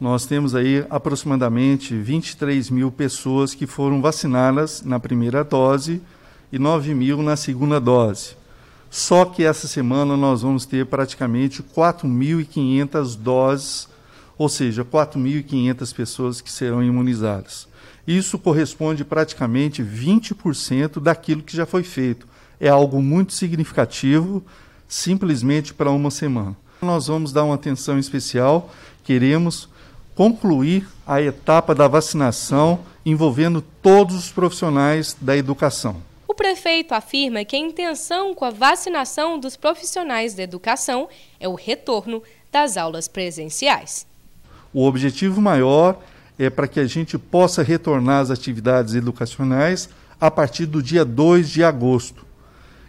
nós 0.00 0.26
temos 0.26 0.54
aí 0.54 0.84
aproximadamente 0.90 1.94
23 1.96 2.70
mil 2.70 2.90
pessoas 2.90 3.54
que 3.54 3.66
foram 3.66 4.02
vacinadas 4.02 4.82
na 4.82 4.98
primeira 4.98 5.44
dose 5.44 6.02
e 6.52 6.58
9 6.58 6.94
mil 6.94 7.22
na 7.22 7.36
segunda 7.36 7.80
dose. 7.80 8.36
Só 8.90 9.24
que 9.24 9.42
essa 9.42 9.66
semana 9.66 10.16
nós 10.16 10.42
vamos 10.42 10.66
ter 10.66 10.86
praticamente 10.86 11.62
4.500 11.62 13.16
doses, 13.16 13.88
ou 14.38 14.48
seja, 14.48 14.84
4.500 14.84 15.94
pessoas 15.94 16.40
que 16.40 16.50
serão 16.50 16.82
imunizadas. 16.82 17.66
Isso 18.06 18.38
corresponde 18.38 19.04
praticamente 19.04 19.82
20% 19.82 21.00
daquilo 21.00 21.42
que 21.42 21.56
já 21.56 21.66
foi 21.66 21.82
feito. 21.82 22.26
É 22.60 22.68
algo 22.68 23.02
muito 23.02 23.32
significativo, 23.32 24.44
simplesmente 24.86 25.72
para 25.72 25.90
uma 25.90 26.10
semana. 26.10 26.56
Nós 26.82 27.06
vamos 27.06 27.32
dar 27.32 27.44
uma 27.44 27.54
atenção 27.54 27.98
especial, 27.98 28.72
queremos 29.02 29.68
concluir 30.14 30.86
a 31.06 31.20
etapa 31.20 31.74
da 31.74 31.88
vacinação 31.88 32.80
envolvendo 33.04 33.62
todos 33.82 34.16
os 34.16 34.30
profissionais 34.30 35.16
da 35.20 35.36
educação. 35.36 35.96
O 36.26 36.34
prefeito 36.34 36.92
afirma 36.92 37.44
que 37.44 37.54
a 37.54 37.58
intenção 37.58 38.34
com 38.34 38.44
a 38.44 38.50
vacinação 38.50 39.38
dos 39.38 39.56
profissionais 39.56 40.34
da 40.34 40.42
educação 40.42 41.08
é 41.38 41.48
o 41.48 41.54
retorno 41.54 42.22
das 42.50 42.76
aulas 42.76 43.06
presenciais. 43.06 44.06
O 44.72 44.84
objetivo 44.84 45.40
maior 45.40 46.00
é 46.38 46.50
para 46.50 46.66
que 46.66 46.80
a 46.80 46.86
gente 46.86 47.16
possa 47.16 47.62
retornar 47.62 48.20
às 48.20 48.30
atividades 48.30 48.94
educacionais 48.94 49.88
a 50.20 50.30
partir 50.30 50.66
do 50.66 50.82
dia 50.82 51.04
2 51.04 51.48
de 51.48 51.62
agosto. 51.62 52.24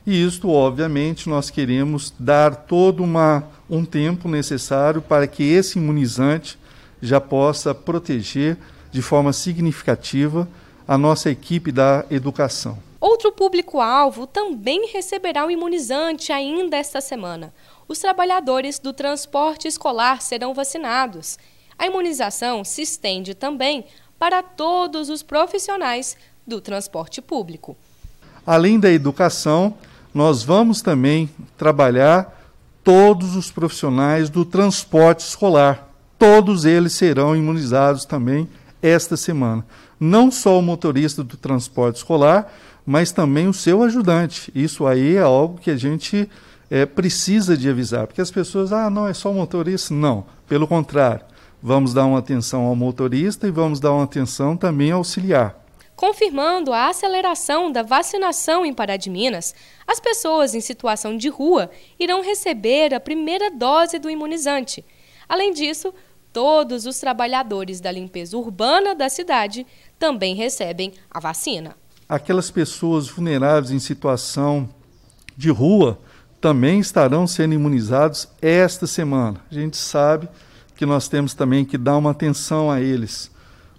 E 0.06 0.24
isto, 0.24 0.50
obviamente, 0.50 1.28
nós 1.30 1.50
queremos 1.50 2.14
dar 2.20 2.56
todo 2.56 3.04
uma, 3.04 3.44
um 3.70 3.84
tempo 3.84 4.30
necessário 4.30 5.02
para 5.02 5.28
que 5.28 5.44
esse 5.44 5.80
imunizante 5.80 6.58
já 7.02 7.20
possa 7.20 7.74
proteger 7.74 8.58
de 8.92 9.02
forma 9.02 9.34
significativa 9.34 10.48
a 10.88 10.98
nossa 10.98 11.30
equipe 11.30 11.72
da 11.72 12.06
educação. 12.10 12.78
Outro 13.00 13.32
público-alvo 13.32 14.26
também 14.26 14.90
receberá 14.92 15.46
o 15.46 15.52
imunizante 15.52 16.32
ainda 16.32 16.78
esta 16.78 17.02
semana. 17.02 17.54
Os 17.88 18.00
trabalhadores 18.00 18.80
do 18.80 18.94
transporte 18.94 19.68
escolar 19.68 20.22
serão 20.22 20.54
vacinados. 20.54 21.38
A 21.78 21.86
imunização 21.86 22.64
se 22.64 22.82
estende 22.82 23.36
também 23.36 23.86
para 24.18 24.42
todos 24.42 25.10
os 25.10 25.22
profissionais 25.22 26.18
do 26.48 26.62
transporte 26.62 27.22
público. 27.22 27.76
Além 28.46 28.80
da 28.80 28.92
educação, 28.92 29.76
nós 30.14 30.44
vamos 30.44 30.82
também 30.82 31.30
trabalhar 31.58 32.34
todos 32.84 33.36
os 33.36 33.52
profissionais 33.52 34.30
do 34.30 34.46
transporte 34.46 35.28
escolar 35.28 35.85
todos 36.26 36.66
eles 36.66 36.94
serão 36.94 37.36
imunizados 37.36 38.04
também 38.04 38.50
esta 38.82 39.16
semana. 39.16 39.64
Não 40.00 40.32
só 40.32 40.58
o 40.58 40.62
motorista 40.62 41.24
do 41.24 41.38
transporte 41.38 41.98
escolar, 41.98 42.52
mas 42.84 43.12
também 43.12 43.48
o 43.48 43.54
seu 43.54 43.84
ajudante. 43.84 44.52
Isso 44.56 44.88
aí 44.88 45.18
é 45.18 45.22
algo 45.22 45.60
que 45.60 45.70
a 45.70 45.78
gente 45.78 46.28
é, 46.68 46.84
precisa 46.84 47.56
de 47.56 47.70
avisar, 47.70 48.08
porque 48.08 48.22
as 48.22 48.32
pessoas, 48.32 48.74
ah, 48.74 48.90
não, 48.90 49.08
é 49.08 49.14
só 49.14 49.30
o 49.30 49.36
motorista. 49.36 49.94
Não, 49.94 50.26
pelo 50.48 50.68
contrário, 50.68 51.24
vamos 51.62 51.94
dar 51.94 52.06
uma 52.06 52.18
atenção 52.18 52.64
ao 52.64 52.76
motorista 52.76 53.48
e 53.48 53.52
vamos 53.52 53.80
dar 53.80 53.92
uma 53.92 54.06
atenção 54.06 54.58
também 54.58 54.90
ao 54.90 54.98
auxiliar. 54.98 55.64
Confirmando 55.96 56.74
a 56.74 56.90
aceleração 56.90 57.72
da 57.72 57.84
vacinação 57.84 58.66
em 58.66 58.74
Pará 58.74 58.98
de 58.98 59.12
Minas, 59.12 59.54
as 59.86 60.00
pessoas 60.00 60.56
em 60.56 60.60
situação 60.60 61.16
de 61.16 61.30
rua 61.30 61.70
irão 62.00 62.24
receber 62.24 62.96
a 62.96 63.00
primeira 63.00 63.52
dose 63.52 64.00
do 64.00 64.10
imunizante. 64.10 64.84
Além 65.28 65.54
disso, 65.54 65.94
todos 66.36 66.86
os 66.86 67.00
trabalhadores 67.00 67.80
da 67.80 67.90
limpeza 67.90 68.36
urbana 68.36 68.94
da 68.94 69.08
cidade 69.08 69.66
também 69.98 70.36
recebem 70.36 70.92
a 71.10 71.18
vacina. 71.18 71.78
Aquelas 72.10 72.52
pessoas 72.52 73.08
vulneráveis 73.08 73.72
em 73.72 73.80
situação 73.80 74.70
de 75.38 75.50
rua 75.50 75.98
também 76.42 76.82
estarão 76.82 77.26
sendo 77.26 77.54
imunizados 77.54 78.28
esta 78.42 78.86
semana. 78.86 79.40
A 79.50 79.54
gente 79.54 79.78
sabe 79.78 80.28
que 80.76 80.86
nós 80.86 81.08
temos 81.08 81.34
também 81.34 81.64
que 81.64 81.78
dar 81.78 81.96
uma 81.96 82.12
atenção 82.12 82.70
a 82.70 82.82
eles, 82.82 83.32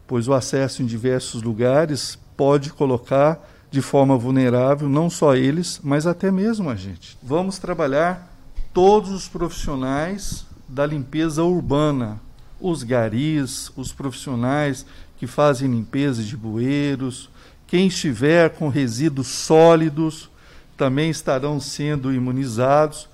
pois 0.07 0.27
o 0.27 0.33
acesso 0.33 0.83
em 0.83 0.87
diversos 0.87 1.43
lugares 1.43 2.19
pode 2.39 2.73
colocar 2.73 3.39
de 3.71 3.83
forma 3.83 4.17
vulnerável 4.17 4.89
não 4.89 5.11
só 5.11 5.37
eles, 5.37 5.79
mas 5.85 6.07
até 6.07 6.31
mesmo 6.31 6.71
a 6.71 6.75
gente. 6.75 7.19
Vamos 7.23 7.59
trabalhar 7.59 8.35
todos 8.73 9.11
os 9.11 9.29
profissionais 9.29 10.47
da 10.67 10.87
limpeza 10.87 11.43
urbana, 11.43 12.25
os 12.61 12.83
garis, 12.83 13.71
os 13.77 13.93
profissionais 13.93 14.87
que 15.19 15.27
fazem 15.27 15.71
limpeza 15.71 16.23
de 16.23 16.37
bueiros, 16.37 17.31
quem 17.67 17.89
estiver 17.89 18.51
com 18.51 18.69
resíduos 18.69 19.27
sólidos 19.29 20.31
também 20.77 21.11
estarão 21.11 21.59
sendo 21.59 22.13
imunizados. 22.13 23.09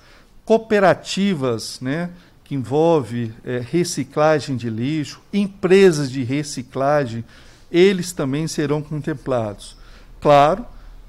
Cooperativas, 0.44 1.80
né, 1.80 2.10
que 2.44 2.54
envolve 2.54 3.32
é, 3.44 3.58
reciclagem 3.58 4.56
de 4.56 4.68
lixo, 4.68 5.20
empresas 5.32 6.10
de 6.10 6.22
reciclagem, 6.22 7.24
eles 7.70 8.12
também 8.12 8.46
serão 8.46 8.82
contemplados. 8.82 9.76
Claro, 10.20 10.66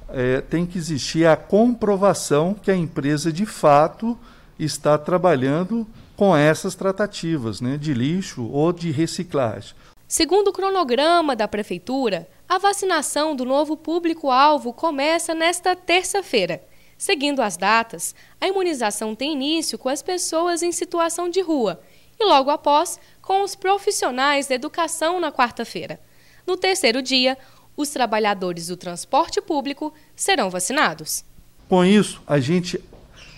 é, 0.09 0.41
tem 0.41 0.65
que 0.65 0.77
existir 0.77 1.25
a 1.25 1.35
comprovação 1.35 2.53
que 2.53 2.71
a 2.71 2.75
empresa 2.75 3.33
de 3.33 3.45
fato 3.45 4.17
está 4.57 4.97
trabalhando 4.97 5.87
com 6.15 6.35
essas 6.35 6.75
tratativas 6.75 7.61
né, 7.61 7.77
de 7.77 7.93
lixo 7.93 8.49
ou 8.51 8.71
de 8.71 8.91
reciclagem. 8.91 9.75
Segundo 10.07 10.49
o 10.49 10.53
cronograma 10.53 11.35
da 11.35 11.47
Prefeitura, 11.47 12.27
a 12.47 12.57
vacinação 12.57 13.35
do 13.35 13.45
novo 13.45 13.75
público-alvo 13.75 14.71
começa 14.71 15.33
nesta 15.33 15.75
terça-feira. 15.75 16.61
Seguindo 16.97 17.41
as 17.41 17.57
datas, 17.57 18.13
a 18.39 18.47
imunização 18.47 19.15
tem 19.15 19.33
início 19.33 19.77
com 19.77 19.89
as 19.89 20.01
pessoas 20.01 20.61
em 20.61 20.71
situação 20.71 21.27
de 21.27 21.41
rua 21.41 21.81
e, 22.19 22.23
logo 22.23 22.51
após, 22.51 22.99
com 23.21 23.41
os 23.41 23.55
profissionais 23.55 24.47
da 24.47 24.55
educação 24.55 25.19
na 25.19 25.31
quarta-feira. 25.31 25.99
No 26.45 26.55
terceiro 26.55 27.01
dia, 27.01 27.37
os 27.75 27.89
trabalhadores 27.89 28.67
do 28.67 28.77
transporte 28.77 29.41
público 29.41 29.93
serão 30.15 30.49
vacinados. 30.49 31.25
Com 31.67 31.83
isso, 31.83 32.21
a 32.27 32.39
gente 32.39 32.79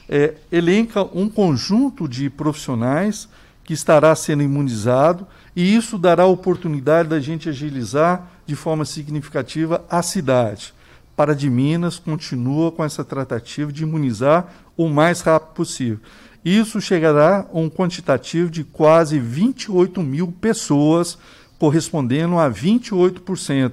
é, 0.07 0.35
elenca 0.51 1.03
um 1.03 1.27
conjunto 1.27 2.07
de 2.07 2.29
profissionais 2.29 3.27
que 3.63 3.73
estará 3.73 4.15
sendo 4.15 4.43
imunizado 4.43 5.27
E 5.55 5.75
isso 5.75 5.97
dará 5.97 6.25
oportunidade 6.25 7.09
da 7.09 7.19
gente 7.19 7.49
agilizar 7.49 8.29
de 8.45 8.55
forma 8.55 8.85
significativa 8.85 9.83
a 9.89 10.03
cidade. 10.03 10.73
Para 11.15 11.33
de 11.33 11.49
Minas 11.49 11.97
continua 11.97 12.71
com 12.71 12.83
essa 12.83 13.03
tratativa 13.03 13.71
de 13.71 13.83
imunizar 13.83 14.53
o 14.75 14.89
mais 14.89 15.21
rápido 15.21 15.53
possível. 15.53 15.99
Isso 16.43 16.79
chegará 16.81 17.47
a 17.51 17.57
um 17.57 17.69
quantitativo 17.69 18.51
de 18.51 18.63
quase 18.63 19.17
28 19.17 20.03
mil 20.03 20.27
pessoas, 20.27 21.17
correspondendo 21.57 22.37
a 22.37 22.51
28%. 22.51 23.71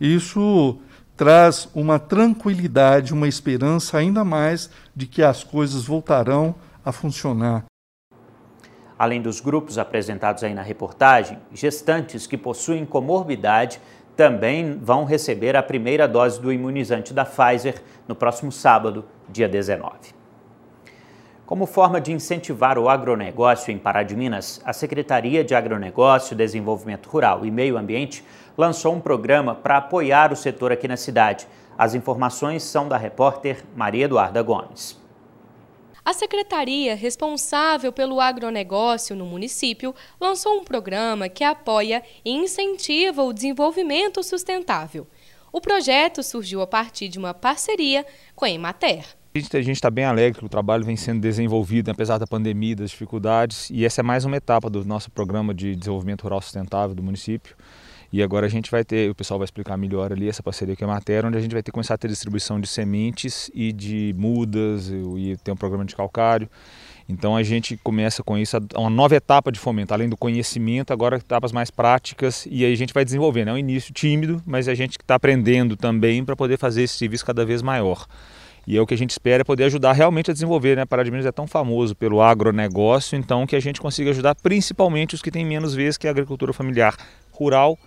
Isso 0.00 0.78
traz 1.22 1.68
uma 1.72 2.00
tranquilidade, 2.00 3.14
uma 3.14 3.28
esperança 3.28 3.96
ainda 3.96 4.24
mais 4.24 4.68
de 4.92 5.06
que 5.06 5.22
as 5.22 5.44
coisas 5.44 5.84
voltarão 5.84 6.52
a 6.84 6.90
funcionar. 6.90 7.62
Além 8.98 9.22
dos 9.22 9.38
grupos 9.38 9.78
apresentados 9.78 10.42
aí 10.42 10.52
na 10.52 10.62
reportagem, 10.62 11.38
gestantes 11.52 12.26
que 12.26 12.36
possuem 12.36 12.84
comorbidade 12.84 13.80
também 14.16 14.76
vão 14.82 15.04
receber 15.04 15.54
a 15.54 15.62
primeira 15.62 16.08
dose 16.08 16.40
do 16.40 16.52
imunizante 16.52 17.14
da 17.14 17.24
Pfizer 17.24 17.80
no 18.08 18.16
próximo 18.16 18.50
sábado, 18.50 19.04
dia 19.28 19.48
19. 19.48 20.22
Como 21.46 21.66
forma 21.66 22.00
de 22.00 22.10
incentivar 22.12 22.78
o 22.78 22.88
agronegócio 22.88 23.70
em 23.70 23.78
Pará 23.78 24.02
de 24.02 24.16
Minas, 24.16 24.60
a 24.64 24.72
Secretaria 24.72 25.44
de 25.44 25.54
Agronegócio, 25.54 26.34
Desenvolvimento 26.34 27.08
Rural 27.08 27.46
e 27.46 27.50
Meio 27.50 27.78
Ambiente 27.78 28.24
lançou 28.56 28.94
um 28.94 29.00
programa 29.00 29.54
para 29.54 29.78
apoiar 29.78 30.32
o 30.32 30.36
setor 30.36 30.72
aqui 30.72 30.86
na 30.86 30.96
cidade. 30.96 31.46
As 31.76 31.94
informações 31.94 32.62
são 32.62 32.88
da 32.88 32.96
repórter 32.96 33.64
Maria 33.74 34.04
Eduarda 34.04 34.42
Gomes. 34.42 35.00
A 36.04 36.12
secretaria 36.12 36.96
responsável 36.96 37.92
pelo 37.92 38.20
agronegócio 38.20 39.14
no 39.14 39.24
município 39.24 39.94
lançou 40.20 40.58
um 40.58 40.64
programa 40.64 41.28
que 41.28 41.44
apoia 41.44 42.02
e 42.24 42.32
incentiva 42.32 43.22
o 43.22 43.32
desenvolvimento 43.32 44.22
sustentável. 44.22 45.06
O 45.52 45.60
projeto 45.60 46.22
surgiu 46.22 46.60
a 46.60 46.66
partir 46.66 47.08
de 47.08 47.18
uma 47.18 47.32
parceria 47.32 48.04
com 48.34 48.44
a 48.44 48.50
Emater. 48.50 49.04
A 49.34 49.38
gente 49.38 49.70
está 49.70 49.90
bem 49.90 50.04
alegre 50.04 50.40
que 50.40 50.44
o 50.44 50.48
trabalho 50.48 50.84
vem 50.84 50.96
sendo 50.96 51.20
desenvolvido, 51.20 51.90
apesar 51.90 52.18
da 52.18 52.26
pandemia 52.26 52.72
e 52.72 52.74
das 52.74 52.90
dificuldades, 52.90 53.70
e 53.70 53.84
essa 53.84 54.00
é 54.00 54.04
mais 54.04 54.26
uma 54.26 54.36
etapa 54.36 54.68
do 54.68 54.84
nosso 54.84 55.10
programa 55.10 55.54
de 55.54 55.74
desenvolvimento 55.74 56.22
rural 56.24 56.42
sustentável 56.42 56.94
do 56.94 57.02
município. 57.02 57.56
E 58.12 58.22
agora 58.22 58.44
a 58.44 58.48
gente 58.48 58.70
vai 58.70 58.84
ter, 58.84 59.10
o 59.10 59.14
pessoal 59.14 59.38
vai 59.38 59.46
explicar 59.46 59.74
melhor 59.78 60.12
ali 60.12 60.28
essa 60.28 60.42
parceria 60.42 60.76
com 60.76 60.84
a 60.84 60.88
Matéria, 60.88 61.26
onde 61.26 61.38
a 61.38 61.40
gente 61.40 61.52
vai 61.52 61.62
ter 61.62 61.72
começar 61.72 61.94
a 61.94 61.98
ter 61.98 62.08
distribuição 62.08 62.60
de 62.60 62.66
sementes 62.66 63.50
e 63.54 63.72
de 63.72 64.14
mudas, 64.18 64.90
e 64.90 65.34
tem 65.42 65.54
um 65.54 65.56
programa 65.56 65.86
de 65.86 65.96
calcário. 65.96 66.46
Então 67.08 67.34
a 67.34 67.42
gente 67.42 67.74
começa 67.78 68.22
com 68.22 68.36
isso, 68.36 68.58
uma 68.76 68.90
nova 68.90 69.16
etapa 69.16 69.50
de 69.50 69.58
fomento, 69.58 69.94
além 69.94 70.10
do 70.10 70.16
conhecimento, 70.16 70.92
agora 70.92 71.16
etapas 71.16 71.52
mais 71.52 71.70
práticas, 71.70 72.46
e 72.50 72.66
aí 72.66 72.72
a 72.74 72.76
gente 72.76 72.92
vai 72.92 73.02
desenvolvendo. 73.02 73.48
É 73.48 73.52
um 73.54 73.58
início 73.58 73.94
tímido, 73.94 74.42
mas 74.44 74.68
a 74.68 74.74
gente 74.74 74.98
está 74.98 75.14
aprendendo 75.14 75.74
também 75.74 76.22
para 76.22 76.36
poder 76.36 76.58
fazer 76.58 76.82
esse 76.82 76.98
serviço 76.98 77.24
cada 77.24 77.46
vez 77.46 77.62
maior. 77.62 78.06
E 78.66 78.76
é 78.76 78.80
o 78.80 78.86
que 78.86 78.92
a 78.92 78.98
gente 78.98 79.10
espera 79.10 79.40
é 79.40 79.44
poder 79.44 79.64
ajudar 79.64 79.92
realmente 79.92 80.30
a 80.30 80.34
desenvolver. 80.34 80.76
Né? 80.76 80.84
Pará 80.84 81.02
de 81.02 81.10
Minas 81.10 81.26
é 81.26 81.32
tão 81.32 81.46
famoso 81.46 81.96
pelo 81.96 82.20
agronegócio, 82.20 83.16
então 83.16 83.46
que 83.46 83.56
a 83.56 83.60
gente 83.60 83.80
consiga 83.80 84.10
ajudar 84.10 84.34
principalmente 84.34 85.14
os 85.14 85.22
que 85.22 85.30
têm 85.30 85.46
menos 85.46 85.74
vezes, 85.74 85.96
que 85.96 86.06
é 86.06 86.10
a 86.10 86.12
agricultura 86.12 86.52
familiar 86.52 86.94
rural 87.32 87.78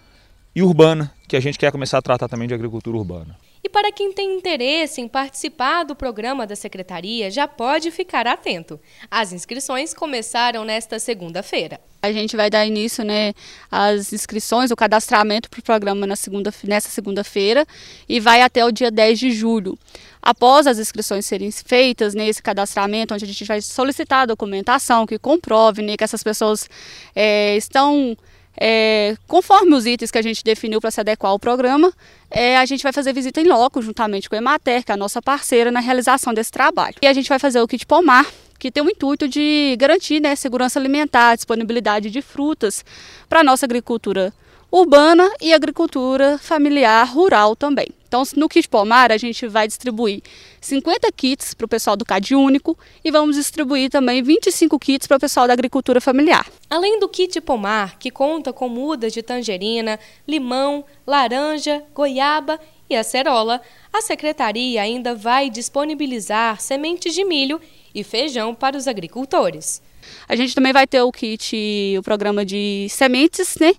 e 0.56 0.64
urbana, 0.64 1.14
que 1.28 1.36
a 1.36 1.40
gente 1.40 1.60
quer 1.60 1.72
começar 1.72 1.98
a 1.98 2.02
tratar 2.02 2.30
também 2.30 2.48
de 2.48 2.54
agricultura 2.54 2.96
urbana. 2.96 3.38
E 3.62 3.70
para 3.70 3.92
quem 3.92 4.14
tem 4.14 4.38
interesse 4.38 5.02
em 5.02 5.08
participar 5.08 5.84
do 5.84 5.96
programa 5.96 6.46
da 6.46 6.56
Secretaria, 6.56 7.32
já 7.32 7.48
pode 7.48 7.90
ficar 7.90 8.28
atento. 8.28 8.80
As 9.10 9.34
inscrições 9.34 9.92
começaram 9.92 10.64
nesta 10.64 11.00
segunda-feira. 11.00 11.82
A 12.00 12.12
gente 12.12 12.38
vai 12.38 12.48
dar 12.48 12.64
início 12.64 13.04
né, 13.04 13.34
às 13.72 14.14
inscrições, 14.14 14.70
o 14.70 14.76
cadastramento 14.76 15.50
para 15.50 15.60
o 15.60 15.64
programa 15.64 16.06
na 16.06 16.16
segunda, 16.16 16.54
nessa 16.64 16.90
segunda-feira 16.90 17.66
e 18.08 18.20
vai 18.20 18.44
até 18.44 18.64
o 18.64 18.72
dia 18.72 18.92
10 18.92 19.18
de 19.18 19.32
julho. 19.32 19.76
Após 20.22 20.68
as 20.68 20.78
inscrições 20.78 21.26
serem 21.26 21.52
feitas 21.52 22.14
nesse 22.14 22.44
cadastramento, 22.44 23.16
onde 23.16 23.26
a 23.26 23.28
gente 23.28 23.44
vai 23.46 23.62
solicitar 23.62 24.22
a 24.22 24.26
documentação 24.28 25.08
que 25.08 25.18
comprove 25.18 25.82
né, 25.82 25.98
que 25.98 26.04
essas 26.04 26.22
pessoas 26.22 26.70
é, 27.16 27.58
estão 27.58 28.16
é, 28.60 29.16
conforme 29.28 29.76
os 29.76 29.86
itens 29.86 30.12
que 30.12 30.18
a 30.18 30.22
gente 30.22 30.44
definiu 30.44 30.80
para 30.80 30.92
se 30.92 31.00
adequar 31.00 31.32
ao 31.32 31.40
programa, 31.40 31.92
é, 32.30 32.58
a 32.58 32.66
gente 32.66 32.84
vai 32.84 32.94
fazer 32.94 33.14
visita 33.14 33.42
em 33.42 33.48
loco 33.48 33.82
juntamente 33.82 34.30
com 34.30 34.36
a 34.36 34.38
Emater, 34.38 34.84
que 34.84 34.92
é 34.92 34.96
a 34.96 34.98
nossa 34.98 35.22
parceira 35.22 35.72
na 35.72 35.80
realização 35.80 36.34
desse 36.34 36.52
trabalho. 36.52 36.96
E 37.02 37.08
a 37.08 37.14
gente 37.14 37.30
vai 37.30 37.40
fazer 37.40 37.62
o 37.62 37.68
kit 37.68 37.86
pomar, 37.86 38.26
que 38.58 38.72
tem 38.72 38.82
o 38.84 38.90
intuito 38.90 39.28
de 39.28 39.76
garantir 39.78 40.22
né, 40.22 40.36
segurança 40.36 40.80
alimentar, 40.80 41.36
disponibilidade 41.36 42.10
de 42.10 42.22
frutas 42.22 42.84
para 43.28 43.42
a 43.42 43.44
nossa 43.44 43.66
agricultura 43.66 44.34
urbana 44.78 45.32
e 45.42 45.54
agricultura 45.54 46.38
familiar 46.38 47.06
rural 47.06 47.56
também. 47.56 47.88
Então, 48.06 48.24
no 48.36 48.50
Kit 48.50 48.68
Pomar, 48.68 49.10
a 49.10 49.16
gente 49.16 49.48
vai 49.48 49.68
distribuir 49.68 50.22
50 50.60 51.10
kits 51.14 51.54
para 51.54 51.64
o 51.64 51.68
pessoal 51.68 51.96
do 51.96 52.04
CAD 52.04 52.36
Único 52.36 52.78
e 53.02 53.10
vamos 53.10 53.38
distribuir 53.38 53.90
também 53.90 54.22
25 54.22 54.78
kits 54.78 55.08
para 55.08 55.16
o 55.16 55.20
pessoal 55.20 55.48
da 55.48 55.54
agricultura 55.54 56.02
familiar. 56.02 56.46
Além 56.70 57.00
do 57.00 57.08
kit 57.08 57.40
Pomar, 57.40 57.98
que 57.98 58.12
conta 58.12 58.52
com 58.52 58.68
mudas 58.68 59.14
de 59.14 59.24
tangerina, 59.24 59.98
limão, 60.28 60.84
laranja, 61.08 61.82
goiaba 61.94 62.60
e 62.90 62.98
acerola, 62.98 63.62
a 63.94 64.02
secretaria 64.02 64.82
ainda 64.82 65.16
vai 65.16 65.50
disponibilizar 65.50 66.60
sementes 66.60 67.14
de 67.14 67.24
milho 67.24 67.62
e 67.94 68.04
feijão 68.04 68.54
para 68.54 68.76
os 68.76 68.90
agricultores. 68.90 69.82
A 70.28 70.36
gente 70.36 70.54
também 70.54 70.74
vai 70.74 70.86
ter 70.86 71.02
o 71.02 71.12
kit, 71.14 71.96
o 71.98 72.04
programa 72.04 72.44
de 72.44 72.88
sementes, 72.90 73.56
né? 73.60 73.74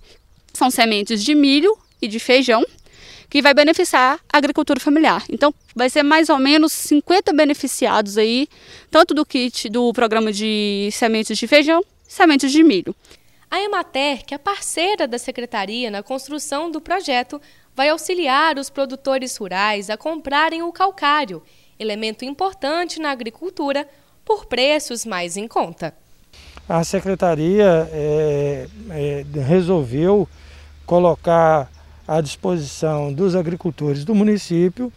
São 0.57 0.71
sementes 0.71 1.23
de 1.23 1.35
milho 1.35 1.77
e 2.01 2.09
de 2.09 2.19
feijão 2.19 2.65
que 3.29 3.43
vai 3.43 3.53
beneficiar 3.53 4.19
a 4.33 4.39
agricultura 4.39 4.81
familiar. 4.81 5.23
Então, 5.29 5.53
vai 5.75 5.91
ser 5.91 6.03
mais 6.03 6.31
ou 6.31 6.39
menos 6.39 6.73
50 6.73 7.31
beneficiados 7.35 8.17
aí, 8.17 8.49
tanto 8.91 9.13
do 9.13 9.27
kit 9.27 9.69
do 9.69 9.93
programa 9.93 10.33
de 10.33 10.89
sementes 10.93 11.37
de 11.37 11.47
feijão, 11.47 11.85
sementes 12.09 12.51
de 12.51 12.63
milho. 12.63 12.97
A 13.51 13.61
Emater, 13.61 14.25
que 14.25 14.35
é 14.35 14.39
parceira 14.39 15.07
da 15.07 15.19
secretaria 15.19 15.91
na 15.91 16.03
construção 16.03 16.71
do 16.71 16.81
projeto, 16.81 17.39
vai 17.75 17.91
auxiliar 17.91 18.59
os 18.59 18.71
produtores 18.71 19.37
rurais 19.37 19.91
a 19.91 19.97
comprarem 19.99 20.63
o 20.63 20.73
calcário, 20.73 21.43
elemento 21.79 22.25
importante 22.25 22.99
na 22.99 23.11
agricultura, 23.11 23.87
por 24.25 24.47
preços 24.47 25.05
mais 25.05 25.37
em 25.37 25.47
conta. 25.47 25.95
A 26.67 26.83
secretaria 26.83 27.89
é, 27.93 28.67
é, 28.91 29.25
resolveu 29.41 30.27
colocar 30.87 31.69
à 32.07 32.21
disposição 32.21 33.13
dos 33.13 33.35
agricultores 33.35 34.05
do 34.05 34.15
município 34.15 34.93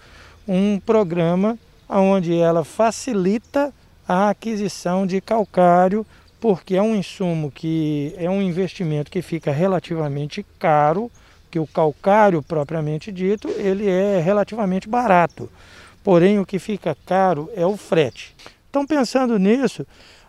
um 0.47 0.79
programa 0.79 1.57
onde 1.89 2.37
ela 2.37 2.63
facilita 2.63 3.73
a 4.07 4.29
aquisição 4.29 5.05
de 5.05 5.19
calcário, 5.19 6.05
porque 6.39 6.75
é 6.75 6.81
um 6.81 6.95
insumo 6.95 7.51
que 7.51 8.13
é 8.17 8.29
um 8.29 8.41
investimento 8.41 9.11
que 9.11 9.21
fica 9.21 9.51
relativamente 9.51 10.45
caro, 10.59 11.11
que 11.51 11.59
o 11.59 11.67
calcário 11.67 12.41
propriamente 12.43 13.11
dito, 13.11 13.47
ele 13.57 13.87
é 13.89 14.19
relativamente 14.19 14.87
barato. 14.87 15.49
Porém, 16.03 16.39
o 16.39 16.45
que 16.45 16.59
fica 16.59 16.95
caro 17.05 17.49
é 17.55 17.65
o 17.65 17.75
frete. 17.75 18.35
Então, 18.69 18.85
pensando 18.85 19.37
nisso, 19.37 19.85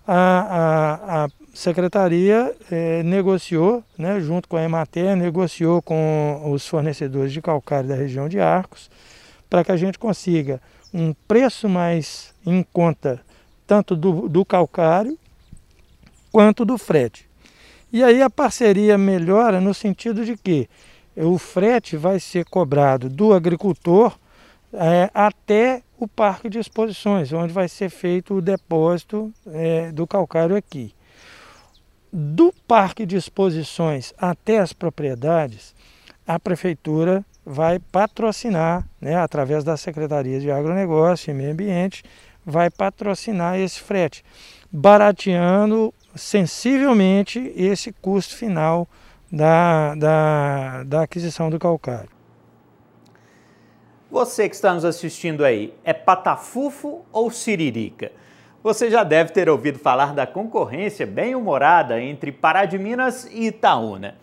a, 0.06 0.14
a, 0.14 1.24
a 1.24 1.28
secretaria 1.52 2.54
eh, 2.70 3.02
negociou, 3.02 3.84
né, 3.98 4.20
junto 4.20 4.48
com 4.48 4.56
a 4.56 4.62
Emater, 4.62 5.16
negociou 5.16 5.82
com 5.82 6.50
os 6.52 6.66
fornecedores 6.66 7.32
de 7.32 7.42
calcário 7.42 7.88
da 7.88 7.94
região 7.94 8.28
de 8.28 8.40
Arcos, 8.40 8.90
para 9.48 9.64
que 9.64 9.72
a 9.72 9.76
gente 9.76 9.98
consiga 9.98 10.60
um 10.92 11.12
preço 11.26 11.68
mais 11.68 12.34
em 12.46 12.64
conta, 12.72 13.20
tanto 13.66 13.94
do, 13.94 14.28
do 14.28 14.44
calcário 14.44 15.18
quanto 16.32 16.64
do 16.64 16.78
frete. 16.78 17.28
E 17.92 18.02
aí 18.04 18.22
a 18.22 18.30
parceria 18.30 18.96
melhora 18.96 19.60
no 19.60 19.74
sentido 19.74 20.24
de 20.24 20.36
que 20.36 20.68
o 21.16 21.38
frete 21.38 21.96
vai 21.96 22.20
ser 22.20 22.44
cobrado 22.44 23.08
do 23.08 23.32
agricultor 23.32 24.16
é, 24.72 25.10
até 25.12 25.82
o 26.04 26.08
parque 26.08 26.48
de 26.48 26.58
exposições, 26.58 27.32
onde 27.32 27.52
vai 27.52 27.68
ser 27.68 27.90
feito 27.90 28.34
o 28.34 28.40
depósito 28.40 29.32
é, 29.46 29.92
do 29.92 30.06
calcário 30.06 30.56
aqui 30.56 30.94
do 32.12 32.52
parque 32.66 33.06
de 33.06 33.16
exposições 33.16 34.12
até 34.18 34.58
as 34.58 34.72
propriedades, 34.72 35.74
a 36.26 36.38
prefeitura 36.38 37.24
vai 37.44 37.78
patrocinar, 37.78 38.86
né, 39.00 39.16
através 39.16 39.64
da 39.64 39.76
Secretaria 39.76 40.40
de 40.40 40.50
Agronegócio 40.50 41.30
e 41.30 41.34
Meio 41.34 41.52
Ambiente, 41.52 42.04
vai 42.44 42.70
patrocinar 42.70 43.58
esse 43.58 43.80
frete, 43.80 44.24
barateando 44.70 45.94
sensivelmente 46.14 47.52
esse 47.56 47.92
custo 47.92 48.36
final 48.36 48.88
da, 49.30 49.94
da, 49.94 50.84
da 50.84 51.02
aquisição 51.02 51.48
do 51.50 51.58
calcário. 51.58 52.19
Você 54.10 54.48
que 54.48 54.56
está 54.56 54.74
nos 54.74 54.84
assistindo 54.84 55.44
aí, 55.44 55.72
é 55.84 55.92
patafufo 55.92 57.04
ou 57.12 57.30
siririca? 57.30 58.10
Você 58.60 58.90
já 58.90 59.04
deve 59.04 59.30
ter 59.30 59.48
ouvido 59.48 59.78
falar 59.78 60.12
da 60.12 60.26
concorrência 60.26 61.06
bem 61.06 61.36
humorada 61.36 62.00
entre 62.00 62.32
Pará 62.32 62.64
de 62.64 62.76
Minas 62.76 63.24
e 63.30 63.46
Itaúna. 63.46 64.16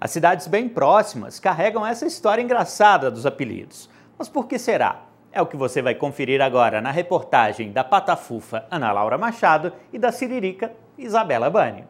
As 0.00 0.10
cidades 0.10 0.46
bem 0.46 0.66
próximas 0.66 1.38
carregam 1.38 1.86
essa 1.86 2.06
história 2.06 2.40
engraçada 2.40 3.10
dos 3.10 3.26
apelidos. 3.26 3.90
Mas 4.18 4.30
por 4.30 4.46
que 4.48 4.58
será? 4.58 5.04
É 5.30 5.42
o 5.42 5.46
que 5.46 5.58
você 5.58 5.82
vai 5.82 5.94
conferir 5.94 6.40
agora 6.40 6.80
na 6.80 6.90
reportagem 6.90 7.70
da 7.70 7.84
Patafufa 7.84 8.66
Ana 8.70 8.92
Laura 8.92 9.18
Machado 9.18 9.74
e 9.92 9.98
da 9.98 10.10
Siririca 10.10 10.72
Isabela 10.96 11.50
Bani. 11.50 11.84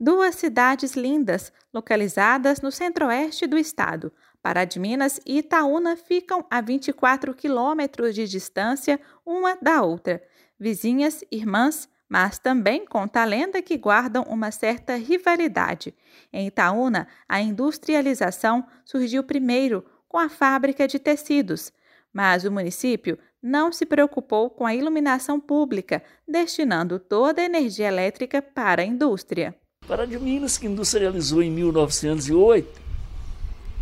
Duas 0.00 0.36
cidades 0.36 0.94
lindas, 0.94 1.52
localizadas 1.74 2.60
no 2.60 2.70
centro-oeste 2.70 3.48
do 3.48 3.58
estado, 3.58 4.12
Pará 4.42 4.64
de 4.64 4.78
Minas 4.78 5.20
e 5.26 5.38
Itaúna 5.38 5.96
ficam 5.96 6.44
a 6.50 6.60
24 6.60 7.34
quilômetros 7.34 8.14
de 8.14 8.26
distância 8.26 9.00
uma 9.26 9.56
da 9.60 9.82
outra. 9.82 10.22
Vizinhas, 10.58 11.24
irmãs, 11.30 11.88
mas 12.08 12.38
também 12.38 12.86
conta 12.86 13.20
a 13.20 13.24
lenda 13.24 13.60
que 13.60 13.76
guardam 13.76 14.22
uma 14.24 14.50
certa 14.50 14.96
rivalidade. 14.96 15.94
Em 16.32 16.46
Itaúna, 16.46 17.06
a 17.28 17.40
industrialização 17.40 18.64
surgiu 18.84 19.22
primeiro 19.22 19.84
com 20.08 20.18
a 20.18 20.28
fábrica 20.28 20.88
de 20.88 20.98
tecidos, 20.98 21.70
mas 22.12 22.44
o 22.44 22.50
município 22.50 23.18
não 23.42 23.70
se 23.70 23.84
preocupou 23.84 24.48
com 24.50 24.66
a 24.66 24.74
iluminação 24.74 25.38
pública, 25.38 26.02
destinando 26.26 26.98
toda 26.98 27.42
a 27.42 27.44
energia 27.44 27.86
elétrica 27.86 28.40
para 28.40 28.82
a 28.82 28.86
indústria. 28.86 29.54
Pará 29.86 30.04
de 30.04 30.18
Minas, 30.18 30.58
que 30.58 30.66
industrializou 30.66 31.42
em 31.42 31.50
1908, 31.50 32.87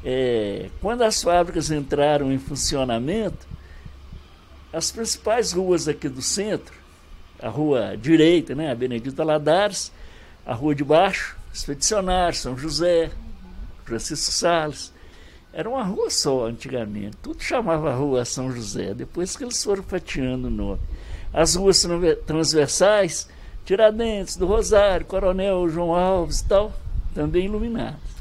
é, 0.09 0.71
quando 0.81 1.03
as 1.03 1.21
fábricas 1.21 1.69
entraram 1.69 2.33
em 2.33 2.39
funcionamento, 2.39 3.45
as 4.73 4.93
principais 4.93 5.51
ruas 5.51 5.89
aqui 5.89 6.09
do 6.09 6.23
centro, 6.23 6.73
a 7.43 7.49
rua 7.49 7.97
direita, 7.97 8.55
né, 8.55 8.71
a 8.71 8.75
Benedito 8.77 9.21
Ladares, 9.25 9.91
a 10.47 10.55
rua 10.55 10.77
de 10.77 10.85
baixo, 10.85 11.37
Expedicionário, 11.53 12.39
São 12.39 12.57
José, 12.57 13.11
Francisco 13.85 14.31
Salles, 14.31 14.93
era 15.53 15.69
uma 15.69 15.83
rua 15.83 16.09
só 16.09 16.47
antigamente, 16.47 17.17
tudo 17.21 17.43
chamava 17.43 17.93
Rua 17.93 18.25
São 18.25 18.53
José, 18.53 18.95
depois 18.95 19.37
que 19.37 19.43
eles 19.43 19.63
foram 19.65 19.83
fatiando 19.83 20.47
o 20.47 20.51
nome. 20.51 20.83
As 21.33 21.57
ruas 21.57 21.85
transversais, 22.25 23.29
Tiradentes, 23.65 24.37
do 24.37 24.47
Rosário, 24.47 25.05
Coronel 25.05 25.69
João 25.69 25.93
Alves 25.93 26.41
e 26.41 26.45
tal, 26.47 26.73
também 27.13 27.47
iluminadas. 27.47 28.16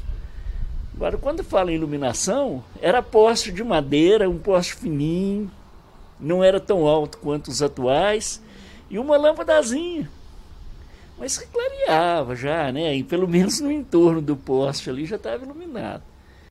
Agora, 0.96 1.18
quando 1.18 1.44
fala 1.44 1.70
em 1.70 1.74
iluminação, 1.74 2.64
era 2.80 3.02
poste 3.02 3.52
de 3.52 3.62
madeira, 3.62 4.30
um 4.30 4.38
poste 4.38 4.74
fininho, 4.74 5.50
não 6.18 6.42
era 6.42 6.58
tão 6.58 6.86
alto 6.86 7.18
quanto 7.18 7.48
os 7.48 7.60
atuais, 7.60 8.42
e 8.88 8.98
uma 8.98 9.18
lâmpadazinha. 9.18 10.10
Mas 11.18 11.36
que 11.36 11.46
clareava 11.48 12.34
já, 12.34 12.72
né? 12.72 12.94
E 12.94 13.04
pelo 13.04 13.28
menos 13.28 13.60
no 13.60 13.70
entorno 13.70 14.22
do 14.22 14.36
poste 14.36 14.88
ali 14.88 15.04
já 15.04 15.16
estava 15.16 15.44
iluminado. 15.44 16.02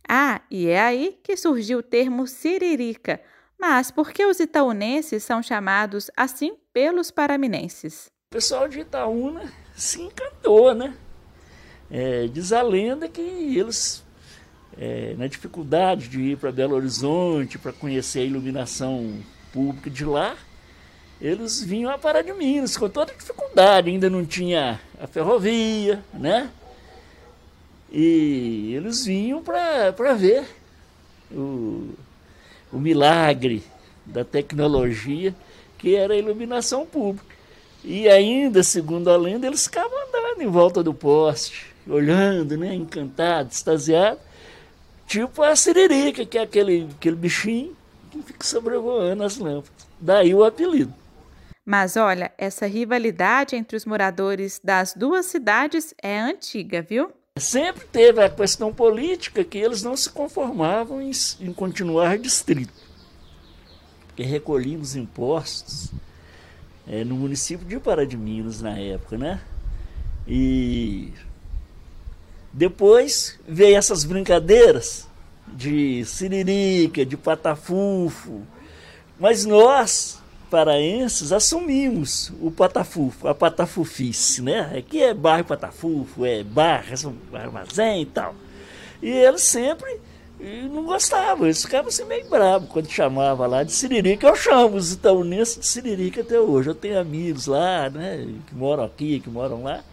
Ah, 0.08 0.40
e 0.52 0.68
é 0.68 0.80
aí 0.80 1.18
que 1.24 1.36
surgiu 1.36 1.80
o 1.80 1.84
termo 1.84 2.28
siririca. 2.28 3.20
Mas 3.60 3.90
por 3.90 4.12
que 4.12 4.24
os 4.26 4.40
itaunenses 4.40 5.24
são 5.24 5.42
chamados 5.42 6.12
assim 6.16 6.56
pelos 6.72 7.10
paraminenses? 7.10 8.12
O 8.28 8.36
pessoal 8.36 8.68
de 8.68 8.82
Itaúna 8.82 9.52
se 9.76 10.02
encantou, 10.02 10.76
né? 10.76 10.94
É, 11.90 12.28
diz 12.28 12.52
a 12.52 12.62
lenda 12.62 13.08
que 13.08 13.22
eles 13.22 14.05
é, 14.78 15.16
na 15.18 15.28
dificuldade 15.28 16.08
de 16.08 16.22
ir 16.22 16.38
para 16.38 16.52
Belo 16.52 16.76
Horizonte 16.76 17.58
para 17.58 17.72
conhecer 17.72 18.20
a 18.20 18.26
iluminação 18.26 19.20
pública 19.52 19.90
de 19.90 20.04
lá, 20.04 20.36
eles 21.22 21.64
vinham 21.64 21.90
a 21.92 21.98
Pará 21.98 22.22
de 22.22 22.34
Minas 22.34 22.76
com 22.76 22.90
toda 22.90 23.14
dificuldade, 23.14 23.90
ainda 23.90 24.10
não 24.10 24.26
tinha 24.26 24.80
a 25.00 25.08
ferrovia, 25.08 26.04
né? 26.14 26.50
E 27.92 28.74
eles 28.76 29.06
vinham 29.06 29.42
para 29.42 30.14
ver 30.14 30.44
o, 31.32 31.90
o 32.72 32.78
milagre 32.78 33.64
da 34.06 34.26
tecnologia 34.26 35.34
que 35.78 35.96
era 35.96 36.14
a 36.14 36.18
iluminação 36.18 36.86
pública. 36.86 37.36
E 37.84 38.10
ainda, 38.10 38.64
segundo 38.64 39.10
a 39.10 39.16
lenda, 39.16 39.48
eles 39.48 39.66
ficavam 39.66 39.98
andando 40.08 40.42
em 40.42 40.48
volta 40.48 40.84
do 40.84 40.94
poste, 40.94 41.68
olhando, 41.88 42.58
né, 42.58 42.74
encantados, 42.74 43.58
extasiados, 43.58 44.20
Tipo 45.08 45.44
a 45.44 45.56
siririca, 45.56 46.26
que 46.26 46.38
é 46.38 46.42
aquele, 46.42 46.90
aquele 46.98 47.16
bichinho 47.16 47.76
que 48.12 48.22
fica 48.22 48.46
sobrevoando 48.46 49.24
as 49.24 49.38
lâmpadas. 49.38 49.88
Daí 50.00 50.34
o 50.34 50.44
apelido. 50.44 50.94
Mas 51.66 51.98
olha, 51.98 52.32
essa 52.38 52.68
rivalidade 52.68 53.56
entre 53.56 53.76
os 53.76 53.86
moradores 53.86 54.62
das 54.64 54.94
duas 54.94 55.26
cidades 55.26 55.94
é 56.02 56.20
antiga, 56.20 56.82
viu? 56.82 57.12
Sempre 57.38 57.86
teve 57.86 58.24
a 58.24 58.30
questão 58.30 58.74
política 58.74 59.44
que 59.44 59.58
eles 59.58 59.82
não 59.82 59.98
se 59.98 60.10
conformavam 60.10 61.02
em, 61.02 61.12
em 61.40 61.52
continuar 61.52 62.18
distrito. 62.18 62.72
Porque 64.08 64.24
recolhíamos 64.24 64.96
impostos 64.96 65.92
é, 66.88 67.04
no 67.04 67.16
município 67.16 67.66
de 67.66 67.80
Pará 67.80 68.06
de 68.06 68.16
Minas 68.16 68.62
na 68.62 68.78
época, 68.78 69.18
né? 69.18 69.42
E 70.28 71.12
depois 72.56 73.38
veio 73.46 73.76
essas 73.76 74.06
brincadeiras 74.06 75.06
de 75.46 76.06
siririca, 76.06 77.06
de 77.06 77.18
patafufo. 77.18 78.44
Mas 79.20 79.46
nós, 79.46 80.22
paraenses, 80.50 81.34
assumimos 81.34 82.32
o 82.40 82.50
patafufo, 82.50 83.28
a 83.28 83.36
patafufice, 83.36 84.42
né? 84.42 84.72
Aqui 84.78 85.04
é 85.04 85.14
bairro 85.14 85.44
patafufo, 85.44 86.26
é 86.26 86.44
bar, 86.44 86.86
é 86.90 87.38
armazém 87.38 88.04
e 88.04 88.06
tal. 88.06 88.34
E 89.04 89.10
eles 89.10 89.42
sempre 89.42 90.00
não 90.72 90.86
gostavam, 90.86 91.48
eles 91.48 91.62
ficavam 91.62 91.90
assim 91.90 92.06
meio 92.06 92.30
bravos 92.30 92.70
quando 92.70 92.90
chamava 92.90 93.46
lá 93.48 93.64
de 93.64 93.74
Siririca. 93.74 94.28
Eu 94.28 94.36
chamo 94.38 94.78
os 94.78 94.94
itaunenses 94.94 95.60
de 95.60 95.66
Siririca 95.66 96.22
até 96.22 96.40
hoje. 96.40 96.70
Eu 96.70 96.76
tenho 96.76 96.98
amigos 96.98 97.48
lá, 97.48 97.90
né, 97.90 98.26
que 98.48 98.56
moram 98.56 98.86
aqui, 98.86 99.20
que 99.20 99.30
moram 99.30 99.64
lá. 99.64 99.84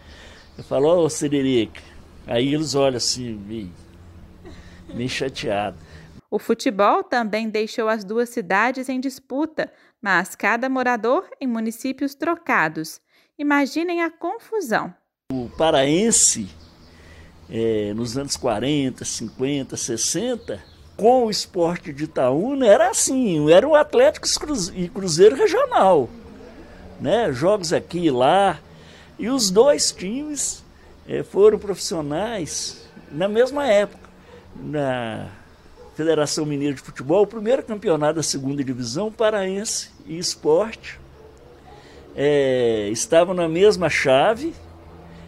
Eu 0.57 0.63
falo, 0.63 0.87
ô 0.87 1.03
oh, 1.03 1.09
Siririca, 1.09 1.81
Aí 2.25 2.53
eles 2.53 2.73
olham 2.75 2.97
assim, 2.97 3.33
meio, 3.33 3.71
meio 4.93 5.09
chateado. 5.09 5.77
O 6.31 6.39
futebol 6.39 7.03
também 7.03 7.49
deixou 7.49 7.87
as 7.87 8.03
duas 8.03 8.29
cidades 8.29 8.89
em 8.89 8.99
disputa, 8.99 9.71
mas 10.01 10.35
cada 10.35 10.67
morador 10.67 11.27
em 11.39 11.45
municípios 11.45 12.15
trocados. 12.15 12.99
Imaginem 13.37 14.01
a 14.01 14.09
confusão. 14.09 14.93
O 15.31 15.49
paraense, 15.57 16.49
é, 17.49 17.93
nos 17.93 18.17
anos 18.17 18.35
40, 18.35 19.05
50, 19.05 19.77
60, 19.77 20.63
com 20.97 21.25
o 21.25 21.29
esporte 21.29 21.91
de 21.91 22.05
Itaúna, 22.05 22.65
era 22.65 22.89
assim, 22.89 23.51
era 23.51 23.67
o 23.67 23.75
Atlético 23.75 24.27
e 24.73 24.89
Cruzeiro 24.89 25.35
Regional. 25.35 26.09
Né? 26.99 27.31
Jogos 27.33 27.73
aqui 27.73 28.05
e 28.05 28.11
lá. 28.11 28.59
E 29.19 29.29
os 29.29 29.51
dois 29.51 29.91
times 29.91 30.62
foram 31.23 31.57
profissionais 31.59 32.89
na 33.11 33.27
mesma 33.27 33.67
época. 33.67 34.09
Na 34.55 35.29
Federação 35.95 36.45
Mineira 36.45 36.75
de 36.75 36.81
Futebol, 36.81 37.23
o 37.23 37.27
primeiro 37.27 37.63
campeonato 37.63 38.15
da 38.15 38.23
segunda 38.23 38.63
divisão, 38.63 39.11
Paraense 39.11 39.91
e 40.05 40.17
Esporte, 40.17 40.99
é, 42.15 42.89
estavam 42.91 43.33
na 43.33 43.47
mesma 43.47 43.89
chave 43.89 44.53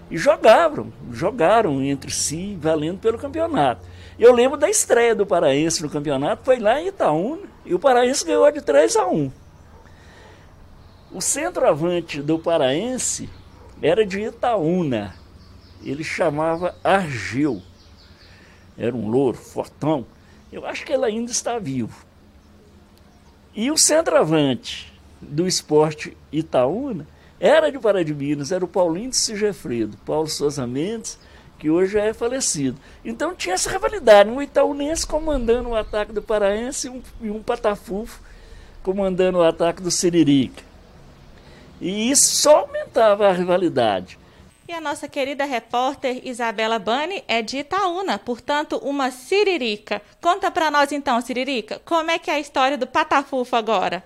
e 0.09 0.17
jogavam, 0.17 0.91
jogaram 1.11 1.81
entre 1.81 2.11
si, 2.11 2.57
valendo 2.59 2.99
pelo 2.99 3.17
campeonato. 3.17 3.81
Eu 4.17 4.31
lembro 4.33 4.57
da 4.57 4.69
estreia 4.69 5.15
do 5.15 5.25
Paraense 5.25 5.81
no 5.81 5.89
campeonato, 5.89 6.43
foi 6.45 6.59
lá 6.59 6.79
em 6.79 6.87
Itaúna, 6.87 7.47
e 7.65 7.73
o 7.73 7.79
Paraense 7.79 8.25
ganhou 8.25 8.49
de 8.51 8.61
3 8.61 8.95
a 8.95 9.07
1. 9.07 9.31
O 11.11 11.21
centroavante 11.21 12.21
do 12.21 12.37
Paraense 12.37 13.29
era 13.81 14.05
de 14.05 14.21
Itaúna, 14.21 15.15
ele 15.89 16.03
chamava 16.03 16.75
Argeu. 16.83 17.61
Era 18.77 18.95
um 18.95 19.07
louro, 19.07 19.37
fortão. 19.37 20.05
Eu 20.51 20.65
acho 20.65 20.85
que 20.85 20.93
ele 20.93 21.05
ainda 21.05 21.31
está 21.31 21.57
vivo. 21.59 22.05
E 23.53 23.71
o 23.71 23.77
centroavante 23.77 24.93
do 25.21 25.47
esporte 25.47 26.15
Itaúna 26.31 27.07
era 27.39 27.71
de 27.71 27.79
Pará 27.79 28.03
de 28.03 28.13
Minas, 28.13 28.51
era 28.51 28.63
o 28.63 28.67
Paulinho 28.67 29.09
de 29.09 29.17
Sigefredo, 29.17 29.97
Paulo 30.05 30.27
Souza 30.27 30.65
Mendes, 30.65 31.19
que 31.57 31.69
hoje 31.69 31.97
é 31.97 32.13
falecido. 32.13 32.77
Então 33.03 33.35
tinha 33.35 33.55
essa 33.55 33.69
rivalidade, 33.69 34.29
um 34.29 34.41
itaunense 34.41 35.05
comandando 35.05 35.69
o 35.69 35.75
ataque 35.75 36.11
do 36.11 36.21
Paraense 36.21 36.87
e 36.87 36.89
um, 36.89 37.01
e 37.21 37.29
um 37.29 37.41
patafufo 37.41 38.21
comandando 38.83 39.39
o 39.39 39.43
ataque 39.43 39.81
do 39.81 39.89
Siririca. 39.89 40.63
E 41.81 42.09
isso 42.11 42.35
só 42.35 42.59
aumentava 42.59 43.27
a 43.27 43.33
rivalidade. 43.33 44.17
E 44.67 44.73
a 44.73 44.81
nossa 44.81 45.07
querida 45.07 45.45
repórter 45.45 46.27
Isabela 46.27 46.79
Bani 46.79 47.23
é 47.27 47.43
de 47.43 47.59
Itaúna, 47.59 48.17
portanto, 48.17 48.77
uma 48.77 49.11
siririca. 49.11 50.01
Conta 50.19 50.49
para 50.49 50.71
nós 50.71 50.91
então, 50.91 51.21
Siririca, 51.21 51.79
como 51.85 52.09
é 52.09 52.17
que 52.17 52.31
é 52.31 52.33
a 52.33 52.39
história 52.39 52.75
do 52.75 52.87
Patafufo 52.87 53.55
agora? 53.55 54.03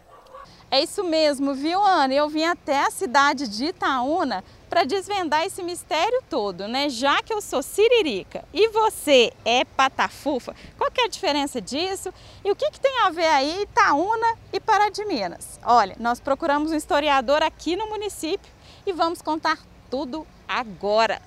É 0.69 0.83
isso 0.83 1.01
mesmo, 1.01 1.53
viu, 1.53 1.81
Ana? 1.81 2.13
Eu 2.13 2.27
vim 2.27 2.43
até 2.43 2.81
a 2.85 2.91
cidade 2.91 3.47
de 3.47 3.67
Itaúna 3.67 4.43
para 4.69 4.83
desvendar 4.83 5.45
esse 5.45 5.63
mistério 5.63 6.21
todo, 6.29 6.67
né? 6.67 6.89
Já 6.89 7.23
que 7.23 7.33
eu 7.33 7.39
sou 7.41 7.63
siririca 7.63 8.43
e 8.53 8.67
você 8.67 9.31
é 9.45 9.63
patafufa, 9.63 10.53
qual 10.77 10.91
que 10.91 10.99
é 10.99 11.05
a 11.05 11.09
diferença 11.09 11.61
disso? 11.61 12.13
E 12.43 12.51
o 12.51 12.55
que, 12.55 12.69
que 12.69 12.81
tem 12.81 12.99
a 12.99 13.09
ver 13.09 13.27
aí 13.27 13.61
Itaúna 13.61 14.37
e 14.51 14.59
Pará 14.59 14.89
de 14.89 15.05
Minas? 15.05 15.57
Olha, 15.63 15.95
nós 15.97 16.19
procuramos 16.19 16.69
um 16.73 16.75
historiador 16.75 17.41
aqui 17.41 17.77
no 17.77 17.87
município 17.87 18.51
e 18.85 18.91
vamos 18.91 19.21
contar 19.21 19.57
tudo 19.89 20.25
agora. 20.47 21.21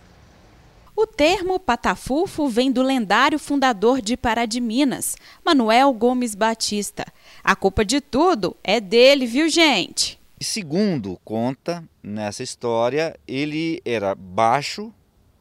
O 0.94 1.06
termo 1.06 1.58
patafufo 1.58 2.48
vem 2.48 2.70
do 2.70 2.82
lendário 2.82 3.38
fundador 3.38 4.00
de 4.00 4.16
Pará 4.16 4.44
de 4.44 4.60
Minas, 4.60 5.16
Manuel 5.44 5.92
Gomes 5.92 6.34
Batista. 6.34 7.06
A 7.42 7.56
culpa 7.56 7.84
de 7.84 8.00
tudo 8.00 8.56
é 8.62 8.78
dele, 8.78 9.26
viu, 9.26 9.48
gente? 9.48 10.20
Segundo 10.40 11.18
conta 11.24 11.82
nessa 12.02 12.42
história, 12.42 13.18
ele 13.26 13.80
era 13.84 14.14
baixo 14.14 14.92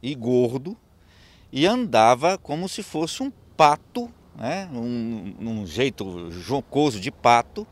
e 0.02 0.16
gordo 0.16 0.78
e 1.52 1.66
andava 1.66 2.38
como 2.38 2.70
se 2.70 2.82
fosse 2.82 3.22
um 3.22 3.32
pato, 3.58 4.10
né? 4.36 4.70
um, 4.72 5.36
um 5.40 5.68
jeito 5.68 6.32
jocoso 6.32 7.00
de 7.00 7.12
pato, 7.12 7.68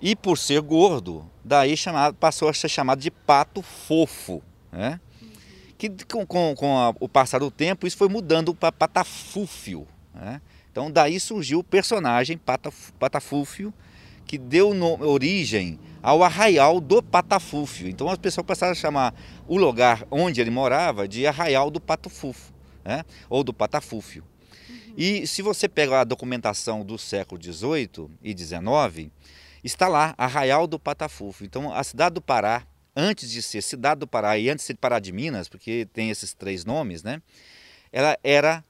e 0.00 0.16
por 0.16 0.38
ser 0.38 0.62
gordo, 0.62 1.28
daí 1.44 1.76
chamado, 1.76 2.14
passou 2.14 2.48
a 2.48 2.54
ser 2.54 2.68
chamado 2.70 3.00
de 3.00 3.10
pato 3.10 3.60
fofo. 3.60 4.42
Né? 4.72 5.00
Que 5.76 5.88
com, 6.04 6.26
com, 6.26 6.54
com 6.54 6.78
a, 6.78 6.94
o 7.00 7.08
passar 7.08 7.38
do 7.38 7.50
tempo 7.50 7.86
isso 7.86 7.96
foi 7.96 8.08
mudando 8.08 8.54
para 8.54 8.70
patafúfio. 8.70 9.86
Né? 10.14 10.40
Então 10.70 10.90
daí 10.90 11.18
surgiu 11.18 11.60
o 11.60 11.64
personagem 11.64 12.36
pataf, 12.36 12.92
patafúfio, 12.98 13.72
que 14.26 14.38
deu 14.38 14.70
origem 15.00 15.78
ao 16.02 16.22
arraial 16.22 16.80
do 16.80 17.02
Patafúfio. 17.02 17.88
Então 17.88 18.08
as 18.08 18.18
pessoas 18.18 18.46
passaram 18.46 18.72
a 18.72 18.76
chamar 18.76 19.14
o 19.46 19.56
lugar 19.56 20.06
onde 20.10 20.40
ele 20.40 20.50
morava 20.50 21.08
de 21.08 21.26
arraial 21.26 21.70
do 21.70 21.80
Patafúfio, 21.80 22.54
né? 22.84 23.04
ou 23.28 23.42
do 23.42 23.52
Patafúfio. 23.52 24.24
E 24.96 25.26
se 25.26 25.42
você 25.42 25.68
pega 25.68 26.00
a 26.00 26.04
documentação 26.04 26.84
do 26.84 26.98
século 26.98 27.42
XVIII 27.42 28.08
e 28.22 28.36
XIX, 28.36 29.10
está 29.62 29.88
lá, 29.88 30.14
arraial 30.16 30.66
do 30.66 30.78
Patafúfio. 30.78 31.44
Então 31.44 31.72
a 31.72 31.82
cidade 31.82 32.14
do 32.14 32.20
Pará, 32.20 32.62
antes 33.00 33.30
de 33.30 33.40
ser 33.42 33.62
cidade 33.62 34.00
do 34.00 34.06
Pará 34.06 34.36
e 34.38 34.50
antes 34.50 34.64
de 34.64 34.66
ser 34.68 34.74
Pará 34.74 34.98
de 34.98 35.12
Minas, 35.12 35.48
porque 35.48 35.88
tem 35.92 36.10
esses 36.10 36.34
três 36.34 36.64
nomes, 36.64 37.02
né? 37.02 37.22
ela 37.92 38.16
era 38.22 38.64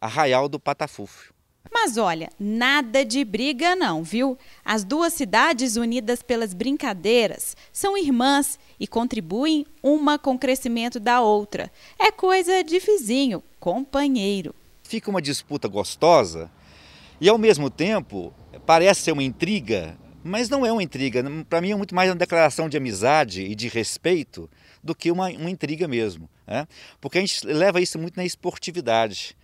arraial 0.00 0.48
do 0.48 0.58
Patafúfio. 0.58 1.34
Mas 1.72 1.96
olha, 1.96 2.30
nada 2.38 3.04
de 3.04 3.24
briga 3.24 3.74
não, 3.74 4.02
viu? 4.02 4.38
As 4.64 4.84
duas 4.84 5.12
cidades 5.12 5.76
unidas 5.76 6.22
pelas 6.22 6.54
brincadeiras 6.54 7.56
são 7.72 7.98
irmãs 7.98 8.58
e 8.78 8.86
contribuem 8.86 9.66
uma 9.82 10.18
com 10.18 10.34
o 10.34 10.38
crescimento 10.38 11.00
da 11.00 11.20
outra. 11.20 11.70
É 11.98 12.10
coisa 12.10 12.62
de 12.62 12.78
vizinho, 12.78 13.42
companheiro. 13.58 14.54
Fica 14.82 15.10
uma 15.10 15.20
disputa 15.20 15.66
gostosa 15.66 16.50
e 17.20 17.28
ao 17.28 17.36
mesmo 17.36 17.68
tempo 17.68 18.32
parece 18.64 19.02
ser 19.02 19.12
uma 19.12 19.22
intriga, 19.22 19.98
mas 20.26 20.48
não 20.48 20.66
é 20.66 20.72
uma 20.72 20.82
intriga. 20.82 21.24
Para 21.48 21.60
mim 21.60 21.70
é 21.70 21.76
muito 21.76 21.94
mais 21.94 22.10
uma 22.10 22.16
declaração 22.16 22.68
de 22.68 22.76
amizade 22.76 23.42
e 23.42 23.54
de 23.54 23.68
respeito 23.68 24.50
do 24.82 24.94
que 24.94 25.10
uma, 25.10 25.28
uma 25.30 25.50
intriga 25.50 25.86
mesmo. 25.86 26.28
Né? 26.46 26.66
Porque 27.00 27.18
a 27.18 27.20
gente 27.20 27.46
leva 27.46 27.80
isso 27.80 27.98
muito 27.98 28.16
na 28.16 28.24
esportividade. 28.24 29.36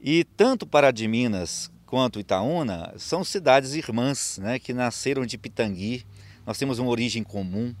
E 0.00 0.24
tanto 0.36 0.66
Pará 0.66 0.90
de 0.90 1.06
Minas 1.06 1.70
quanto 1.86 2.18
Itaúna 2.18 2.92
são 2.98 3.22
cidades 3.22 3.74
irmãs, 3.74 4.38
né, 4.38 4.58
que 4.58 4.74
nasceram 4.74 5.24
de 5.24 5.38
Pitangui. 5.38 6.04
Nós 6.44 6.58
temos 6.58 6.78
uma 6.78 6.90
origem 6.90 7.22
comum. 7.22 7.74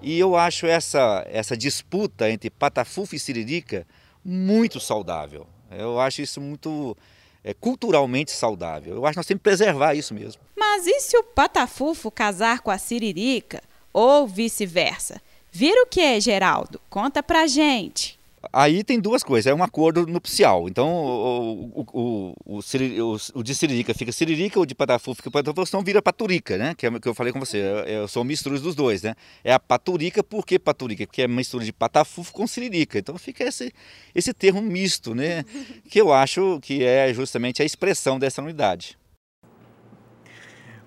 E 0.00 0.18
eu 0.18 0.36
acho 0.36 0.66
essa, 0.66 1.26
essa 1.28 1.56
disputa 1.56 2.30
entre 2.30 2.48
Patafufa 2.48 3.16
e 3.16 3.18
Siririca 3.18 3.86
muito 4.24 4.78
saudável. 4.78 5.46
Eu 5.70 6.00
acho 6.00 6.22
isso 6.22 6.40
muito 6.40 6.96
é, 7.42 7.52
culturalmente 7.52 8.30
saudável. 8.30 8.94
Eu 8.94 9.04
acho 9.04 9.14
que 9.14 9.18
nós 9.18 9.26
temos 9.26 9.40
que 9.40 9.44
preservar 9.44 9.94
isso 9.94 10.14
mesmo. 10.14 10.40
Mas 10.78 10.86
e 10.86 11.00
se 11.00 11.16
o 11.18 11.24
Patafufo 11.24 12.08
casar 12.08 12.60
com 12.60 12.70
a 12.70 12.78
Siririca? 12.78 13.60
Ou 13.92 14.28
vice-versa? 14.28 15.20
Vira 15.50 15.82
o 15.82 15.86
que, 15.86 16.20
Geraldo? 16.20 16.80
Conta 16.88 17.20
pra 17.20 17.48
gente. 17.48 18.16
Aí 18.52 18.84
tem 18.84 19.00
duas 19.00 19.24
coisas, 19.24 19.50
é 19.50 19.52
um 19.52 19.64
acordo 19.64 20.06
nupcial. 20.06 20.68
Então 20.68 20.88
o, 20.88 21.84
o, 21.92 22.34
o, 22.52 23.16
o, 23.34 23.42
de 23.42 23.56
Siririca 23.56 23.92
fica 23.92 24.12
Siririca, 24.12 24.60
o 24.60 24.64
de 24.64 24.72
Patafu 24.72 25.16
fica 25.16 25.28
Patafu, 25.32 25.66
senão 25.66 25.82
vira 25.82 26.00
Paturica, 26.00 26.56
né? 26.56 26.76
Que 26.76 26.86
é 26.86 26.90
o 26.90 27.00
que 27.00 27.08
eu 27.08 27.14
falei 27.14 27.32
com 27.32 27.40
você. 27.40 27.56
Eu, 27.56 27.78
eu 28.02 28.06
sou 28.06 28.22
mistura 28.22 28.56
dos 28.60 28.76
dois, 28.76 29.02
né? 29.02 29.16
É 29.42 29.52
a 29.52 29.58
Paturica, 29.58 30.22
por 30.22 30.46
que 30.46 30.60
Paturica? 30.60 31.08
Porque 31.08 31.22
é 31.22 31.26
mistura 31.26 31.64
de 31.64 31.72
Patafufo 31.72 32.32
com 32.32 32.46
Siririca. 32.46 33.00
Então 33.00 33.18
fica 33.18 33.42
esse, 33.42 33.74
esse 34.14 34.32
termo 34.32 34.62
misto, 34.62 35.12
né? 35.12 35.44
Que 35.90 36.00
eu 36.00 36.12
acho 36.12 36.60
que 36.62 36.84
é 36.84 37.12
justamente 37.12 37.62
a 37.62 37.64
expressão 37.64 38.16
dessa 38.16 38.40
unidade. 38.40 38.96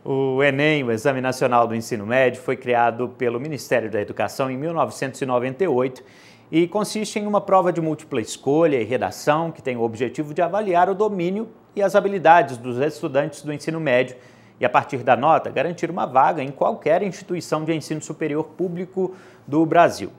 O 0.04 0.42
Enem, 0.42 0.84
o 0.84 0.92
Exame 0.92 1.22
Nacional 1.22 1.68
do 1.68 1.76
Ensino 1.76 2.08
Médio, 2.08 2.42
foi 2.42 2.58
criado 2.58 3.10
pelo 3.10 3.40
Ministério 3.40 3.88
da 3.88 4.02
Educação 4.02 4.50
em 4.50 4.58
1998 4.58 6.04
e 6.52 6.68
consiste 6.68 7.20
em 7.20 7.28
uma 7.28 7.40
prova 7.40 7.72
de 7.72 7.80
múltipla 7.80 8.20
escolha 8.20 8.82
e 8.82 8.84
redação 8.84 9.52
que 9.52 9.62
tem 9.62 9.78
o 9.78 9.84
objetivo 9.84 10.34
de 10.34 10.42
avaliar 10.42 10.90
o 10.90 10.96
domínio 10.96 11.50
e 11.76 11.84
as 11.84 11.94
habilidades 11.94 12.58
dos 12.58 12.80
estudantes 12.80 13.44
do 13.44 13.54
ensino 13.54 13.80
médio 13.80 14.16
e, 14.60 14.66
a 14.66 14.70
partir 14.70 15.04
da 15.04 15.16
nota, 15.16 15.52
garantir 15.52 15.92
uma 15.92 16.08
vaga 16.08 16.42
em 16.42 16.50
qualquer 16.50 17.04
instituição 17.04 17.64
de 17.64 17.72
ensino 17.72 18.02
superior 18.02 18.46
público 18.58 19.14
do 19.46 19.64
Brasil. 19.68 20.12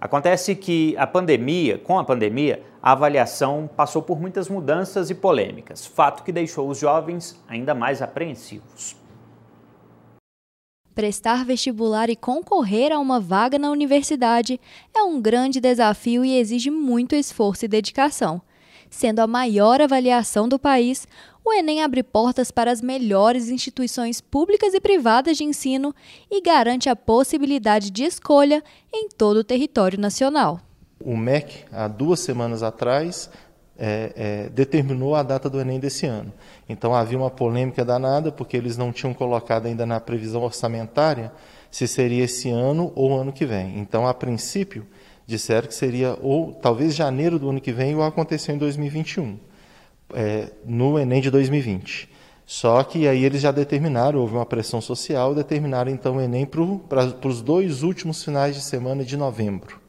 Acontece 0.00 0.56
que 0.56 0.96
a 0.96 1.06
pandemia, 1.06 1.76
com 1.76 1.98
a 1.98 2.04
pandemia, 2.04 2.62
a 2.82 2.92
avaliação 2.92 3.68
passou 3.76 4.00
por 4.00 4.18
muitas 4.18 4.48
mudanças 4.48 5.10
e 5.10 5.14
polêmicas, 5.14 5.86
fato 5.86 6.22
que 6.22 6.32
deixou 6.32 6.70
os 6.70 6.78
jovens 6.78 7.38
ainda 7.46 7.74
mais 7.74 8.00
apreensivos. 8.00 8.98
Prestar 10.94 11.44
vestibular 11.44 12.10
e 12.10 12.16
concorrer 12.16 12.92
a 12.92 12.98
uma 12.98 13.20
vaga 13.20 13.58
na 13.58 13.70
universidade 13.70 14.60
é 14.94 15.02
um 15.02 15.20
grande 15.20 15.60
desafio 15.60 16.24
e 16.24 16.36
exige 16.36 16.70
muito 16.70 17.14
esforço 17.14 17.64
e 17.64 17.68
dedicação. 17.68 18.42
Sendo 18.90 19.20
a 19.20 19.26
maior 19.26 19.80
avaliação 19.80 20.48
do 20.48 20.58
país, 20.58 21.06
o 21.44 21.52
Enem 21.52 21.82
abre 21.82 22.02
portas 22.02 22.50
para 22.50 22.72
as 22.72 22.82
melhores 22.82 23.48
instituições 23.48 24.20
públicas 24.20 24.74
e 24.74 24.80
privadas 24.80 25.36
de 25.36 25.44
ensino 25.44 25.94
e 26.28 26.42
garante 26.42 26.88
a 26.88 26.96
possibilidade 26.96 27.90
de 27.90 28.02
escolha 28.02 28.62
em 28.92 29.08
todo 29.08 29.38
o 29.38 29.44
território 29.44 29.98
nacional. 29.98 30.60
O 31.02 31.16
MEC, 31.16 31.64
há 31.72 31.86
duas 31.86 32.20
semanas 32.20 32.62
atrás, 32.62 33.30
é, 33.80 34.12
é, 34.14 34.48
determinou 34.50 35.14
a 35.14 35.22
data 35.22 35.48
do 35.48 35.58
Enem 35.58 35.80
desse 35.80 36.04
ano. 36.04 36.30
Então 36.68 36.94
havia 36.94 37.16
uma 37.16 37.30
polêmica 37.30 37.82
danada, 37.82 38.30
porque 38.30 38.56
eles 38.56 38.76
não 38.76 38.92
tinham 38.92 39.14
colocado 39.14 39.64
ainda 39.66 39.86
na 39.86 39.98
previsão 39.98 40.42
orçamentária 40.42 41.32
se 41.70 41.88
seria 41.88 42.24
esse 42.24 42.50
ano 42.50 42.92
ou 42.94 43.18
ano 43.18 43.32
que 43.32 43.46
vem. 43.46 43.78
Então, 43.78 44.06
a 44.06 44.12
princípio, 44.12 44.86
disseram 45.26 45.68
que 45.68 45.74
seria 45.74 46.18
ou 46.20 46.52
talvez 46.52 46.94
janeiro 46.94 47.38
do 47.38 47.48
ano 47.48 47.60
que 47.60 47.72
vem 47.72 47.94
ou 47.94 48.02
aconteceu 48.02 48.54
em 48.54 48.58
2021, 48.58 49.38
é, 50.12 50.50
no 50.64 50.98
Enem 50.98 51.22
de 51.22 51.30
2020. 51.30 52.10
Só 52.44 52.82
que 52.82 53.06
aí 53.06 53.24
eles 53.24 53.40
já 53.40 53.52
determinaram, 53.52 54.18
houve 54.18 54.34
uma 54.34 54.44
pressão 54.44 54.80
social, 54.80 55.34
determinaram 55.34 55.90
então 55.90 56.16
o 56.16 56.20
Enem 56.20 56.44
para 56.44 57.28
os 57.28 57.40
dois 57.40 57.84
últimos 57.84 58.24
finais 58.24 58.56
de 58.56 58.62
semana 58.62 59.04
de 59.04 59.16
novembro. 59.16 59.79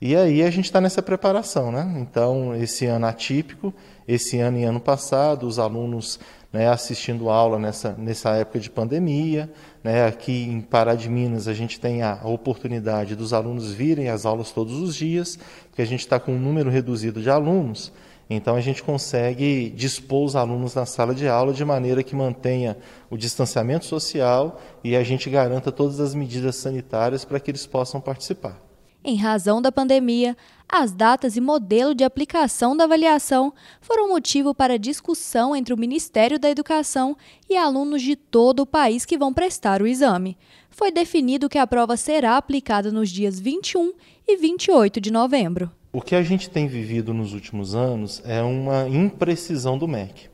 E 0.00 0.14
aí 0.14 0.42
a 0.42 0.50
gente 0.50 0.66
está 0.66 0.78
nessa 0.78 1.00
preparação, 1.00 1.72
né? 1.72 1.96
Então, 1.98 2.54
esse 2.54 2.84
ano 2.84 3.06
atípico, 3.06 3.72
esse 4.06 4.38
ano 4.38 4.58
e 4.58 4.64
ano 4.64 4.78
passado, 4.78 5.46
os 5.46 5.58
alunos 5.58 6.20
né, 6.52 6.68
assistindo 6.68 7.30
aula 7.30 7.58
nessa, 7.58 7.92
nessa 7.92 8.30
época 8.30 8.60
de 8.60 8.70
pandemia. 8.70 9.50
Né? 9.82 10.06
Aqui 10.06 10.44
em 10.44 10.60
Pará 10.60 10.94
de 10.94 11.08
Minas, 11.08 11.48
a 11.48 11.54
gente 11.54 11.80
tem 11.80 12.02
a 12.02 12.20
oportunidade 12.24 13.16
dos 13.16 13.32
alunos 13.32 13.72
virem 13.72 14.08
às 14.08 14.26
aulas 14.26 14.50
todos 14.52 14.74
os 14.74 14.94
dias, 14.94 15.38
porque 15.68 15.82
a 15.82 15.86
gente 15.86 16.00
está 16.00 16.20
com 16.20 16.32
um 16.32 16.38
número 16.38 16.70
reduzido 16.70 17.22
de 17.22 17.30
alunos. 17.30 17.90
Então, 18.28 18.56
a 18.56 18.60
gente 18.60 18.82
consegue 18.82 19.70
dispor 19.70 20.24
os 20.24 20.36
alunos 20.36 20.74
na 20.74 20.84
sala 20.84 21.14
de 21.14 21.28
aula 21.28 21.52
de 21.52 21.64
maneira 21.64 22.02
que 22.02 22.14
mantenha 22.14 22.76
o 23.08 23.16
distanciamento 23.16 23.84
social 23.84 24.60
e 24.82 24.96
a 24.96 25.02
gente 25.02 25.30
garanta 25.30 25.72
todas 25.72 26.00
as 26.00 26.14
medidas 26.14 26.56
sanitárias 26.56 27.24
para 27.24 27.38
que 27.38 27.50
eles 27.50 27.66
possam 27.66 28.00
participar. 28.00 28.65
Em 29.08 29.14
razão 29.14 29.62
da 29.62 29.70
pandemia, 29.70 30.36
as 30.68 30.92
datas 30.92 31.36
e 31.36 31.40
modelo 31.40 31.94
de 31.94 32.02
aplicação 32.02 32.76
da 32.76 32.82
avaliação 32.82 33.54
foram 33.80 34.08
motivo 34.08 34.52
para 34.52 34.76
discussão 34.76 35.54
entre 35.54 35.72
o 35.72 35.78
Ministério 35.78 36.40
da 36.40 36.50
Educação 36.50 37.16
e 37.48 37.56
alunos 37.56 38.02
de 38.02 38.16
todo 38.16 38.64
o 38.64 38.66
país 38.66 39.04
que 39.04 39.16
vão 39.16 39.32
prestar 39.32 39.80
o 39.80 39.86
exame. 39.86 40.36
Foi 40.68 40.90
definido 40.90 41.48
que 41.48 41.56
a 41.56 41.68
prova 41.68 41.96
será 41.96 42.36
aplicada 42.36 42.90
nos 42.90 43.08
dias 43.08 43.38
21 43.38 43.92
e 44.26 44.36
28 44.36 45.00
de 45.00 45.12
novembro. 45.12 45.70
O 45.92 46.02
que 46.02 46.16
a 46.16 46.22
gente 46.24 46.50
tem 46.50 46.66
vivido 46.66 47.14
nos 47.14 47.32
últimos 47.32 47.76
anos 47.76 48.20
é 48.24 48.42
uma 48.42 48.88
imprecisão 48.88 49.78
do 49.78 49.86
MEC. 49.86 50.28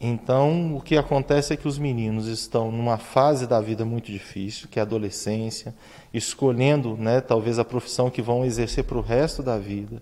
Então, 0.00 0.74
o 0.76 0.80
que 0.80 0.96
acontece 0.96 1.52
é 1.52 1.56
que 1.56 1.68
os 1.68 1.78
meninos 1.78 2.26
estão 2.26 2.72
numa 2.72 2.96
fase 2.96 3.46
da 3.46 3.60
vida 3.60 3.84
muito 3.84 4.10
difícil, 4.10 4.66
que 4.66 4.78
é 4.78 4.82
a 4.82 4.84
adolescência, 4.84 5.74
escolhendo, 6.12 6.96
né, 6.96 7.20
talvez 7.20 7.58
a 7.58 7.64
profissão 7.64 8.08
que 8.08 8.22
vão 8.22 8.42
exercer 8.42 8.84
para 8.84 8.96
o 8.96 9.02
resto 9.02 9.42
da 9.42 9.58
vida. 9.58 10.00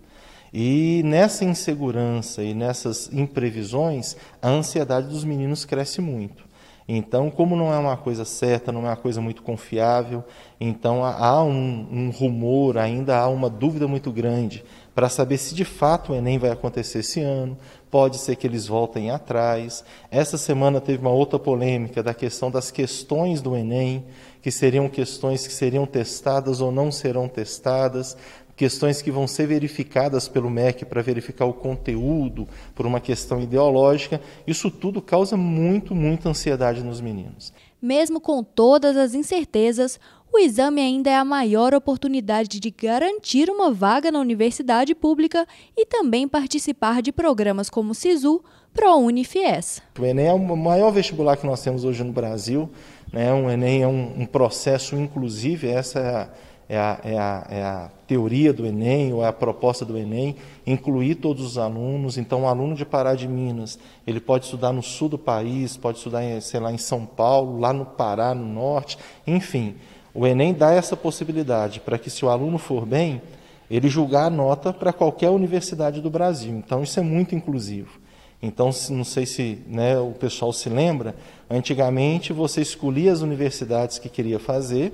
E 0.54 1.02
nessa 1.04 1.44
insegurança 1.44 2.44
e 2.44 2.54
nessas 2.54 3.12
imprevisões, 3.12 4.16
a 4.40 4.48
ansiedade 4.48 5.08
dos 5.08 5.24
meninos 5.24 5.64
cresce 5.64 6.00
muito. 6.00 6.47
Então, 6.90 7.30
como 7.30 7.54
não 7.54 7.70
é 7.70 7.76
uma 7.76 7.98
coisa 7.98 8.24
certa, 8.24 8.72
não 8.72 8.86
é 8.86 8.88
uma 8.88 8.96
coisa 8.96 9.20
muito 9.20 9.42
confiável, 9.42 10.24
então 10.58 11.04
há 11.04 11.44
um, 11.44 11.86
um 11.90 12.10
rumor, 12.10 12.78
ainda 12.78 13.18
há 13.18 13.28
uma 13.28 13.50
dúvida 13.50 13.86
muito 13.86 14.10
grande 14.10 14.64
para 14.94 15.10
saber 15.10 15.36
se 15.36 15.54
de 15.54 15.66
fato 15.66 16.12
o 16.12 16.16
Enem 16.16 16.38
vai 16.38 16.50
acontecer 16.50 17.00
esse 17.00 17.20
ano. 17.20 17.58
Pode 17.90 18.16
ser 18.16 18.36
que 18.36 18.46
eles 18.46 18.66
voltem 18.66 19.10
atrás. 19.10 19.84
Essa 20.10 20.38
semana 20.38 20.80
teve 20.80 21.00
uma 21.02 21.12
outra 21.12 21.38
polêmica 21.38 22.02
da 22.02 22.14
questão 22.14 22.50
das 22.50 22.70
questões 22.70 23.42
do 23.42 23.54
Enem, 23.54 24.04
que 24.42 24.50
seriam 24.50 24.88
questões 24.88 25.46
que 25.46 25.52
seriam 25.52 25.86
testadas 25.86 26.60
ou 26.60 26.72
não 26.72 26.90
serão 26.90 27.28
testadas 27.28 28.16
questões 28.58 29.00
que 29.00 29.12
vão 29.12 29.28
ser 29.28 29.46
verificadas 29.46 30.26
pelo 30.26 30.50
MEC 30.50 30.84
para 30.84 31.00
verificar 31.00 31.46
o 31.46 31.54
conteúdo 31.54 32.48
por 32.74 32.86
uma 32.86 33.00
questão 33.00 33.40
ideológica, 33.40 34.20
isso 34.48 34.68
tudo 34.68 35.00
causa 35.00 35.36
muito, 35.36 35.94
muita 35.94 36.28
ansiedade 36.28 36.82
nos 36.82 37.00
meninos. 37.00 37.52
Mesmo 37.80 38.20
com 38.20 38.42
todas 38.42 38.96
as 38.96 39.14
incertezas, 39.14 40.00
o 40.32 40.40
exame 40.40 40.80
ainda 40.80 41.08
é 41.08 41.14
a 41.14 41.24
maior 41.24 41.72
oportunidade 41.72 42.58
de 42.58 42.70
garantir 42.70 43.48
uma 43.48 43.70
vaga 43.70 44.10
na 44.10 44.18
universidade 44.18 44.92
pública 44.92 45.46
e 45.76 45.86
também 45.86 46.26
participar 46.26 47.00
de 47.00 47.12
programas 47.12 47.70
como 47.70 47.92
o 47.92 47.94
SISU, 47.94 48.42
ProUni 48.74 49.24
Fies. 49.24 49.80
O 49.96 50.04
Enem 50.04 50.26
é 50.26 50.32
o 50.32 50.56
maior 50.56 50.90
vestibular 50.90 51.36
que 51.36 51.46
nós 51.46 51.62
temos 51.62 51.84
hoje 51.84 52.02
no 52.02 52.12
Brasil. 52.12 52.68
Né? 53.12 53.32
O 53.32 53.48
Enem 53.48 53.82
é 53.82 53.86
um, 53.86 54.22
um 54.22 54.26
processo 54.26 54.96
inclusive, 54.96 55.68
essa 55.68 56.00
é 56.00 56.14
a 56.16 56.28
é 56.68 56.76
a, 56.76 57.00
é, 57.02 57.18
a, 57.18 57.46
é 57.48 57.62
a, 57.62 57.90
teoria 58.06 58.52
do 58.52 58.66
Enem, 58.66 59.12
ou 59.12 59.24
é 59.24 59.28
a 59.28 59.32
proposta 59.32 59.84
do 59.84 59.96
Enem, 59.96 60.36
incluir 60.66 61.16
todos 61.16 61.44
os 61.44 61.58
alunos. 61.58 62.18
Então, 62.18 62.42
um 62.42 62.48
aluno 62.48 62.74
de 62.74 62.84
Pará 62.84 63.14
de 63.14 63.26
Minas, 63.26 63.78
ele 64.06 64.20
pode 64.20 64.44
estudar 64.44 64.72
no 64.72 64.82
sul 64.82 65.08
do 65.08 65.18
país, 65.18 65.76
pode 65.76 65.98
estudar, 65.98 66.22
em, 66.22 66.40
sei 66.40 66.60
lá, 66.60 66.72
em 66.72 66.78
São 66.78 67.06
Paulo, 67.06 67.58
lá 67.58 67.72
no 67.72 67.86
Pará, 67.86 68.34
no 68.34 68.46
norte, 68.46 68.98
enfim. 69.26 69.76
O 70.14 70.26
Enem 70.26 70.52
dá 70.52 70.72
essa 70.72 70.96
possibilidade 70.96 71.80
para 71.80 71.98
que, 71.98 72.10
se 72.10 72.24
o 72.24 72.28
aluno 72.28 72.58
for 72.58 72.84
bem, 72.84 73.22
ele 73.70 73.88
julgar 73.88 74.26
a 74.26 74.30
nota 74.30 74.72
para 74.72 74.92
qualquer 74.92 75.30
universidade 75.30 76.00
do 76.00 76.10
Brasil. 76.10 76.52
Então, 76.54 76.82
isso 76.82 76.98
é 76.98 77.02
muito 77.02 77.34
inclusivo. 77.34 77.98
Então, 78.42 78.70
não 78.90 79.04
sei 79.04 79.26
se 79.26 79.58
né, 79.66 79.98
o 79.98 80.12
pessoal 80.12 80.52
se 80.52 80.68
lembra, 80.68 81.14
antigamente 81.50 82.32
você 82.32 82.60
escolhia 82.60 83.12
as 83.12 83.20
universidades 83.20 83.98
que 83.98 84.08
queria 84.08 84.38
fazer, 84.38 84.92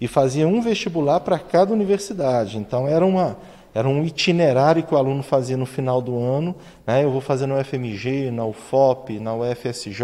e 0.00 0.08
fazia 0.08 0.46
um 0.46 0.60
vestibular 0.60 1.20
para 1.20 1.38
cada 1.38 1.72
universidade. 1.72 2.58
Então 2.58 2.86
era 2.86 3.04
uma 3.04 3.36
era 3.76 3.86
um 3.86 4.02
itinerário 4.02 4.82
que 4.82 4.94
o 4.94 4.96
aluno 4.96 5.22
fazia 5.22 5.54
no 5.54 5.66
final 5.66 6.00
do 6.00 6.18
ano. 6.18 6.54
Né? 6.86 7.04
Eu 7.04 7.10
vou 7.10 7.20
fazer 7.20 7.46
na 7.46 7.60
UFMG, 7.60 8.30
na 8.30 8.46
UFOP, 8.46 9.20
na 9.20 9.34
UFSJ, 9.34 10.00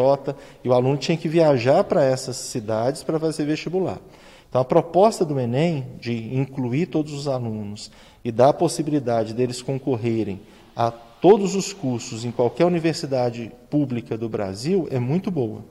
e 0.63 0.69
o 0.69 0.75
aluno 0.75 0.99
tinha 0.99 1.17
que 1.17 1.27
viajar 1.27 1.83
para 1.83 2.05
essas 2.05 2.37
cidades 2.37 3.03
para 3.03 3.19
fazer 3.19 3.47
vestibular. 3.47 3.99
Então, 4.47 4.61
a 4.61 4.65
proposta 4.67 5.25
do 5.25 5.41
Enem 5.41 5.87
de 5.99 6.37
incluir 6.37 6.85
todos 6.85 7.15
os 7.15 7.27
alunos 7.27 7.91
e 8.23 8.31
dar 8.31 8.51
a 8.51 8.53
possibilidade 8.53 9.33
deles 9.33 9.63
concorrerem 9.63 10.43
a 10.77 10.91
todos 10.91 11.55
os 11.55 11.73
cursos 11.73 12.27
em 12.27 12.31
qualquer 12.31 12.67
universidade 12.67 13.51
pública 13.71 14.19
do 14.19 14.29
Brasil 14.29 14.87
é 14.91 14.99
muito 14.99 15.31
boa. 15.31 15.65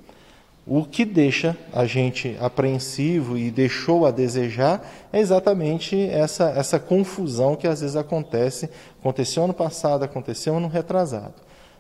O 0.66 0.86
que 0.86 1.04
deixa 1.04 1.58
a 1.74 1.86
gente 1.86 2.38
apreensivo 2.40 3.36
e 3.36 3.50
deixou 3.50 4.06
a 4.06 4.12
desejar 4.12 4.88
é 5.12 5.20
exatamente 5.20 6.00
essa, 6.00 6.52
essa 6.52 6.80
confusão 6.80 7.56
que 7.56 7.68
às 7.68 7.82
vezes 7.82 7.96
acontece. 7.96 8.70
Aconteceu 9.00 9.44
ano 9.44 9.56
passado, 9.56 10.04
aconteceu 10.04 10.56
ano 10.56 10.68
retrasado. 10.68 11.34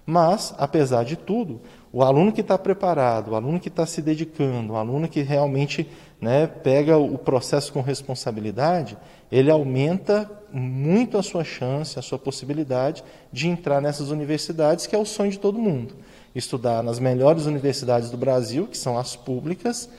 Mas, 0.03 0.51
apesar 0.57 1.05
de 1.05 1.15
tudo, 1.15 1.61
o 1.93 2.01
aluno 2.01 2.31
que 2.31 2.41
está 2.41 2.57
preparado, 2.57 3.31
o 3.31 3.35
aluno 3.35 3.59
que 3.59 3.67
está 3.67 3.85
se 3.85 4.01
dedicando, 4.01 4.73
o 4.73 4.75
aluno 4.75 5.07
que 5.07 5.21
realmente 5.21 5.87
né, 6.19 6.47
pega 6.47 6.97
o 6.97 7.19
processo 7.19 7.71
com 7.71 7.81
responsabilidade, 7.81 8.97
ele 9.31 9.51
aumenta 9.51 10.29
muito 10.51 11.19
a 11.19 11.23
sua 11.23 11.43
chance, 11.43 11.99
a 11.99 12.01
sua 12.01 12.17
possibilidade 12.17 13.03
de 13.31 13.47
entrar 13.47 13.79
nessas 13.79 14.09
universidades, 14.09 14.87
que 14.87 14.95
é 14.95 14.99
o 14.99 15.05
sonho 15.05 15.31
de 15.31 15.39
todo 15.39 15.59
mundo 15.59 15.95
estudar 16.35 16.81
nas 16.81 16.99
melhores 16.99 17.45
universidades 17.45 18.09
do 18.09 18.17
Brasil, 18.17 18.67
que 18.67 18.77
são 18.77 18.97
as 18.97 19.15
públicas, 19.15 19.89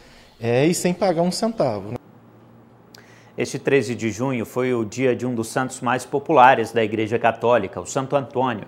é, 0.40 0.66
e 0.66 0.74
sem 0.74 0.92
pagar 0.92 1.22
um 1.22 1.30
centavo. 1.30 1.92
Né? 1.92 1.96
Este 3.36 3.58
13 3.58 3.94
de 3.94 4.10
junho 4.10 4.44
foi 4.44 4.74
o 4.74 4.84
dia 4.84 5.16
de 5.16 5.24
um 5.24 5.34
dos 5.34 5.48
santos 5.48 5.80
mais 5.80 6.04
populares 6.04 6.72
da 6.72 6.84
Igreja 6.84 7.18
Católica, 7.18 7.80
o 7.80 7.86
Santo 7.86 8.14
Antônio. 8.14 8.66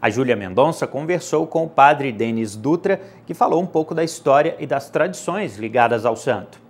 A 0.00 0.10
Júlia 0.10 0.36
Mendonça 0.36 0.86
conversou 0.86 1.46
com 1.46 1.64
o 1.64 1.68
padre 1.68 2.12
Denis 2.12 2.54
Dutra, 2.54 3.00
que 3.26 3.34
falou 3.34 3.62
um 3.62 3.66
pouco 3.66 3.94
da 3.94 4.04
história 4.04 4.54
e 4.60 4.66
das 4.66 4.90
tradições 4.90 5.56
ligadas 5.56 6.04
ao 6.04 6.14
santo. 6.14 6.60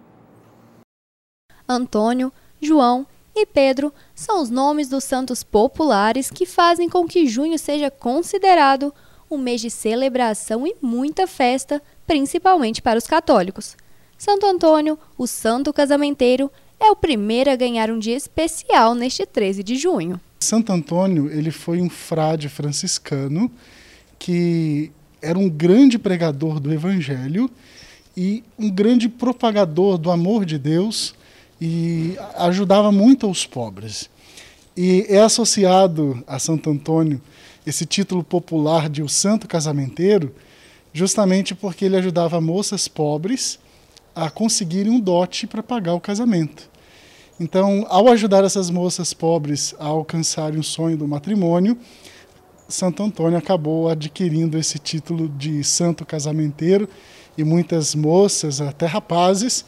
Antônio, 1.69 2.33
João 2.61 3.07
e 3.35 3.45
Pedro 3.45 3.93
são 4.15 4.41
os 4.41 4.51
nomes 4.51 4.89
dos 4.89 5.03
santos 5.03 5.43
populares 5.43 6.31
que 6.31 6.47
fazem 6.47 6.89
com 6.89 7.07
que 7.07 7.27
junho 7.27 7.59
seja 7.59 7.91
considerado 7.91 8.95
um 9.31 9.39
mês 9.39 9.61
de 9.61 9.71
celebração 9.71 10.67
e 10.67 10.75
muita 10.81 11.27
festa, 11.27 11.83
principalmente 12.07 12.83
para 12.83 12.99
os 12.99 13.07
católicos. 13.07 13.77
Santo 14.17 14.47
Antônio, 14.47 14.99
o 15.19 15.27
santo 15.27 15.73
casamenteiro, 15.73 16.51
é 16.79 16.91
o 16.91 16.97
primeiro 16.97 17.51
a 17.51 17.57
ganhar 17.57 17.91
um 17.91 17.99
dia 17.99 18.17
especial 18.17 18.95
neste 18.95 19.25
13 19.25 19.63
de 19.63 19.77
junho. 19.77 20.21
Santo 20.41 20.73
Antônio, 20.73 21.31
ele 21.31 21.51
foi 21.51 21.81
um 21.81 21.89
frade 21.89 22.49
franciscano 22.49 23.51
que 24.19 24.93
era 25.21 25.39
um 25.39 25.49
grande 25.49 25.99
pregador 25.99 26.61
do 26.61 26.73
evangelho 26.73 27.51
e 28.17 28.45
um 28.59 28.71
grande 28.71 29.09
propagador 29.09 29.99
do 29.99 30.11
amor 30.11 30.45
de 30.45 30.59
Deus 30.59 31.15
e 31.61 32.17
ajudava 32.37 32.93
muito 32.93 33.29
os 33.29 33.47
pobres. 33.47 34.11
E 34.77 35.07
é 35.09 35.21
associado 35.21 36.23
a 36.27 36.39
Santo 36.39 36.69
Antônio 36.69 37.21
esse 37.67 37.87
título 37.87 38.23
popular 38.23 38.89
de 38.89 39.03
o 39.03 39.09
santo 39.09 39.49
casamenteiro, 39.49 40.35
justamente 40.93 41.55
porque 41.55 41.85
ele 41.85 41.97
ajudava 41.97 42.41
moças 42.41 42.89
pobres 42.89 43.59
a 44.15 44.31
conseguirem 44.31 44.93
um 44.93 45.01
dote 45.01 45.47
para 45.47 45.63
pagar 45.63 45.95
o 45.95 46.01
casamento. 46.01 46.71
Então, 47.39 47.85
ao 47.89 48.09
ajudar 48.09 48.45
essas 48.45 48.71
moças 48.71 49.13
pobres 49.13 49.75
a 49.79 49.87
alcançarem 49.87 50.61
o 50.61 50.63
sonho 50.63 50.97
do 50.97 51.09
matrimônio, 51.09 51.77
Santo 52.69 53.03
Antônio 53.03 53.37
acabou 53.37 53.89
adquirindo 53.89 54.57
esse 54.57 54.79
título 54.79 55.29
de 55.29 55.63
santo 55.65 56.07
casamenteiro 56.07 56.89
e 57.37 57.43
muitas 57.43 57.95
moças, 57.95 58.61
até 58.61 58.87
rapazes, 58.87 59.65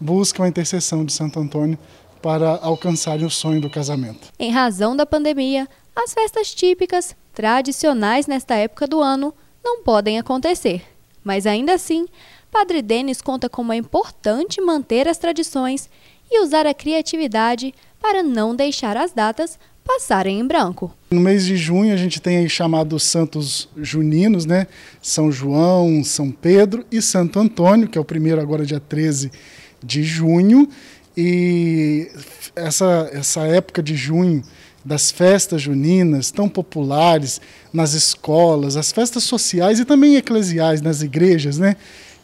buscam 0.00 0.44
a 0.44 0.48
intercessão 0.48 1.04
de 1.04 1.12
Santo 1.12 1.40
Antônio 1.40 1.78
para 2.22 2.56
alcançarem 2.62 3.26
o 3.26 3.30
sonho 3.30 3.60
do 3.60 3.70
casamento. 3.70 4.28
Em 4.38 4.50
razão 4.50 4.96
da 4.96 5.04
pandemia, 5.04 5.68
as 6.04 6.14
festas 6.14 6.54
típicas, 6.54 7.16
tradicionais 7.34 8.26
nesta 8.26 8.54
época 8.54 8.86
do 8.86 9.00
ano, 9.00 9.34
não 9.64 9.82
podem 9.82 10.18
acontecer. 10.18 10.82
Mas 11.24 11.46
ainda 11.46 11.74
assim, 11.74 12.06
Padre 12.50 12.80
Denis 12.80 13.20
conta 13.20 13.48
como 13.48 13.72
é 13.72 13.76
importante 13.76 14.60
manter 14.60 15.08
as 15.08 15.18
tradições 15.18 15.90
e 16.30 16.40
usar 16.42 16.66
a 16.66 16.74
criatividade 16.74 17.74
para 18.00 18.22
não 18.22 18.54
deixar 18.54 18.96
as 18.96 19.12
datas 19.12 19.58
passarem 19.84 20.38
em 20.38 20.46
branco. 20.46 20.94
No 21.10 21.20
mês 21.20 21.44
de 21.44 21.56
junho 21.56 21.92
a 21.92 21.96
gente 21.96 22.20
tem 22.20 22.38
aí 22.38 22.48
chamados 22.48 23.02
santos 23.04 23.68
juninos, 23.76 24.44
né? 24.44 24.66
São 25.00 25.32
João, 25.32 26.04
São 26.04 26.30
Pedro 26.30 26.84
e 26.92 27.00
Santo 27.00 27.40
Antônio, 27.40 27.88
que 27.88 27.96
é 27.96 28.00
o 28.00 28.04
primeiro 28.04 28.40
agora 28.40 28.66
dia 28.66 28.80
13 28.80 29.32
de 29.82 30.02
junho. 30.02 30.68
E 31.16 32.10
essa, 32.54 33.10
essa 33.12 33.40
época 33.46 33.82
de 33.82 33.96
junho 33.96 34.42
das 34.88 35.10
festas 35.10 35.60
juninas 35.60 36.30
tão 36.30 36.48
populares 36.48 37.42
nas 37.70 37.92
escolas, 37.92 38.74
as 38.74 38.90
festas 38.90 39.22
sociais 39.22 39.78
e 39.78 39.84
também 39.84 40.16
eclesiais 40.16 40.80
nas 40.80 41.02
igrejas, 41.02 41.58
né? 41.58 41.76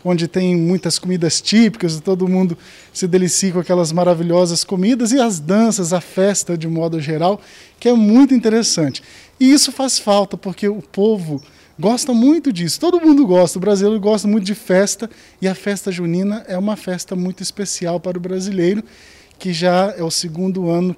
onde 0.03 0.27
tem 0.27 0.57
muitas 0.57 0.99
comidas 0.99 1.43
típicas, 1.43 2.01
todo 2.01 2.27
mundo 2.27 2.57
se 2.93 3.07
delicia 3.07 3.53
com 3.53 3.59
aquelas 3.59 3.93
maravilhosas 3.93 4.65
comidas 4.65 5.13
e 5.13 5.21
as 5.21 5.39
danças, 5.39 5.93
a 5.93 6.01
festa 6.01 6.57
de 6.57 6.67
modo 6.67 7.01
geral, 7.01 7.39
que 7.79 7.89
é 7.89 7.93
muito 7.93 8.33
interessante. 8.35 9.03
E 9.39 9.53
isso 9.53 9.71
faz 9.71 9.99
falta 9.99 10.37
porque 10.37 10.67
o 10.67 10.81
povo 10.81 11.43
gosta 11.79 12.15
muito 12.15 12.51
disso. 12.51 12.81
Todo 12.81 13.01
mundo 13.01 13.27
gosta, 13.27 13.59
o 13.59 13.61
brasileiro 13.61 14.01
gosta 14.01 14.27
muito 14.27 14.45
de 14.45 14.55
festa 14.55 15.09
e 15.41 15.49
a 15.49 15.55
festa 15.55 15.93
junina 15.93 16.45
é 16.49 16.57
uma 16.57 16.77
festa 16.77 17.15
muito 17.15 17.43
especial 17.43 18.01
para 18.01 18.17
o 18.17 18.21
brasileiro, 18.21 18.83
que 19.39 19.53
já 19.53 19.95
é 19.97 20.03
o 20.03 20.11
segundo 20.11 20.71
ano 20.71 20.97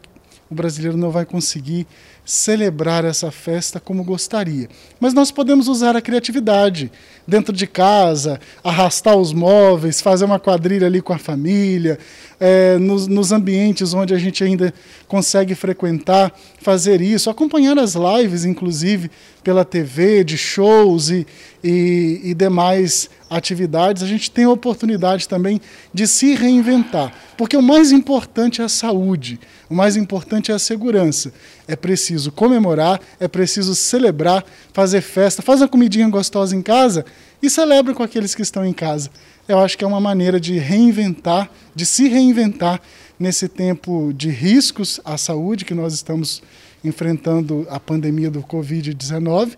o 0.50 0.54
brasileiro 0.54 0.96
não 0.96 1.10
vai 1.10 1.24
conseguir 1.24 1.86
celebrar 2.24 3.04
essa 3.04 3.30
festa 3.30 3.78
como 3.78 4.02
gostaria. 4.02 4.68
Mas 4.98 5.14
nós 5.14 5.30
podemos 5.30 5.68
usar 5.68 5.96
a 5.96 6.00
criatividade 6.00 6.90
dentro 7.26 7.52
de 7.52 7.66
casa, 7.66 8.40
arrastar 8.62 9.16
os 9.16 9.32
móveis, 9.32 10.00
fazer 10.00 10.24
uma 10.24 10.38
quadrilha 10.38 10.86
ali 10.86 11.00
com 11.00 11.12
a 11.12 11.18
família, 11.18 11.98
é, 12.38 12.78
nos, 12.78 13.06
nos, 13.06 13.32
ambientes 13.32 13.94
onde 13.94 14.12
a 14.12 14.18
gente 14.18 14.42
ainda 14.44 14.74
consegue 15.08 15.54
frequentar, 15.54 16.32
fazer 16.60 17.00
isso, 17.00 17.30
acompanhar 17.30 17.78
as 17.78 17.94
lives, 17.94 18.44
inclusive 18.44 19.10
pela 19.42 19.64
TV, 19.64 20.22
de 20.22 20.36
shows 20.36 21.10
e, 21.10 21.26
e, 21.62 22.20
e 22.24 22.34
demais 22.34 23.08
atividades, 23.28 24.02
a 24.02 24.06
gente 24.06 24.30
tem 24.30 24.44
a 24.44 24.50
oportunidade 24.50 25.28
também 25.28 25.60
de 25.92 26.06
se 26.06 26.34
reinventar. 26.34 27.12
Porque 27.36 27.56
o 27.56 27.62
mais 27.62 27.92
importante 27.92 28.60
é 28.60 28.64
a 28.64 28.68
saúde, 28.68 29.38
o 29.68 29.74
mais 29.74 29.96
importante 29.96 30.50
é 30.50 30.54
a 30.54 30.58
segurança. 30.58 31.32
É 31.66 31.76
preciso 31.76 32.30
comemorar, 32.30 33.00
é 33.18 33.28
preciso 33.28 33.74
celebrar, 33.74 34.44
fazer 34.72 35.00
festa, 35.00 35.42
faz 35.42 35.60
uma 35.60 35.68
comidinha 35.68 36.08
gostosa 36.08 36.54
em 36.54 36.62
casa 36.62 37.04
e 37.42 37.50
celebra 37.50 37.94
com 37.94 38.02
aqueles 38.02 38.34
que 38.34 38.42
estão 38.42 38.64
em 38.64 38.72
casa. 38.72 39.10
Eu 39.48 39.58
acho 39.58 39.76
que 39.76 39.84
é 39.84 39.86
uma 39.86 40.00
maneira 40.00 40.40
de 40.40 40.58
reinventar, 40.58 41.50
de 41.74 41.86
se 41.86 42.08
reinventar 42.08 42.80
nesse 43.18 43.48
tempo 43.48 44.12
de 44.14 44.28
riscos 44.28 45.00
à 45.04 45.16
saúde 45.16 45.64
que 45.64 45.74
nós 45.74 45.94
estamos 45.94 46.42
enfrentando 46.84 47.66
a 47.70 47.80
pandemia 47.80 48.30
do 48.30 48.42
Covid-19, 48.42 49.56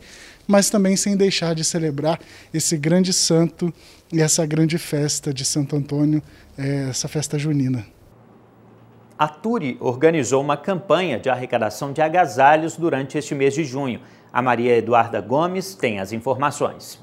mas 0.48 0.70
também 0.70 0.96
sem 0.96 1.14
deixar 1.14 1.54
de 1.54 1.62
celebrar 1.62 2.18
esse 2.52 2.76
grande 2.78 3.12
santo 3.12 3.72
e 4.10 4.22
essa 4.22 4.46
grande 4.46 4.78
festa 4.78 5.32
de 5.32 5.44
Santo 5.44 5.76
Antônio, 5.76 6.22
é, 6.56 6.88
essa 6.88 7.06
festa 7.06 7.38
junina. 7.38 7.86
A 9.18 9.28
Turi 9.28 9.76
organizou 9.80 10.40
uma 10.40 10.56
campanha 10.56 11.18
de 11.18 11.28
arrecadação 11.28 11.92
de 11.92 12.00
agasalhos 12.00 12.76
durante 12.76 13.18
este 13.18 13.34
mês 13.34 13.52
de 13.52 13.64
junho. 13.64 14.00
A 14.32 14.40
Maria 14.40 14.76
Eduarda 14.76 15.20
Gomes 15.20 15.74
tem 15.74 16.00
as 16.00 16.12
informações. 16.12 16.98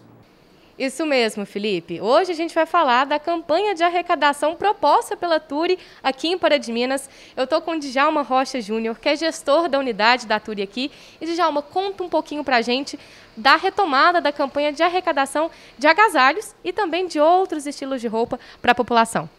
Isso 0.78 1.05
mesmo, 1.05 1.45
Felipe. 1.45 2.01
Hoje 2.01 2.34
a 2.34 2.36
gente 2.36 2.53
vai 2.53 2.65
falar 2.65 3.05
da 3.05 3.17
campanha 3.17 3.73
de 3.73 3.82
arrecadação 3.82 4.55
proposta 4.55 5.15
pela 5.15 5.39
Turi 5.39 5.80
aqui 6.03 6.28
em 6.28 6.38
Pará 6.38 6.57
de 6.57 6.69
Minas. 6.69 7.09
Eu 7.38 7.45
estou 7.45 7.61
com 7.61 7.71
o 7.71 7.80
Djalma 7.80 8.21
Rocha 8.21 8.59
Júnior, 8.59 8.99
que 8.99 9.07
é 9.07 9.15
gestor 9.15 9.69
da 9.69 9.80
unidade 9.80 10.28
da 10.28 10.38
Turi 10.38 10.61
aqui. 10.61 10.91
E 11.21 11.26
Djalma, 11.26 11.61
conta 11.61 12.03
um 12.03 12.09
pouquinho 12.09 12.43
para 12.43 12.57
a 12.57 12.61
gente 12.61 12.99
da 13.38 13.55
retomada 13.55 14.19
da 14.19 14.34
campanha 14.34 14.73
de 14.73 14.84
arrecadação 14.84 15.49
de 15.78 15.88
agasalhos 15.88 16.53
e 16.61 16.73
também 16.73 17.07
de 17.07 17.21
outros 17.21 17.65
estilos 17.65 18.01
de 18.01 18.07
roupa 18.07 18.38
para 18.61 18.73
a 18.73 18.76
população. 18.76 19.30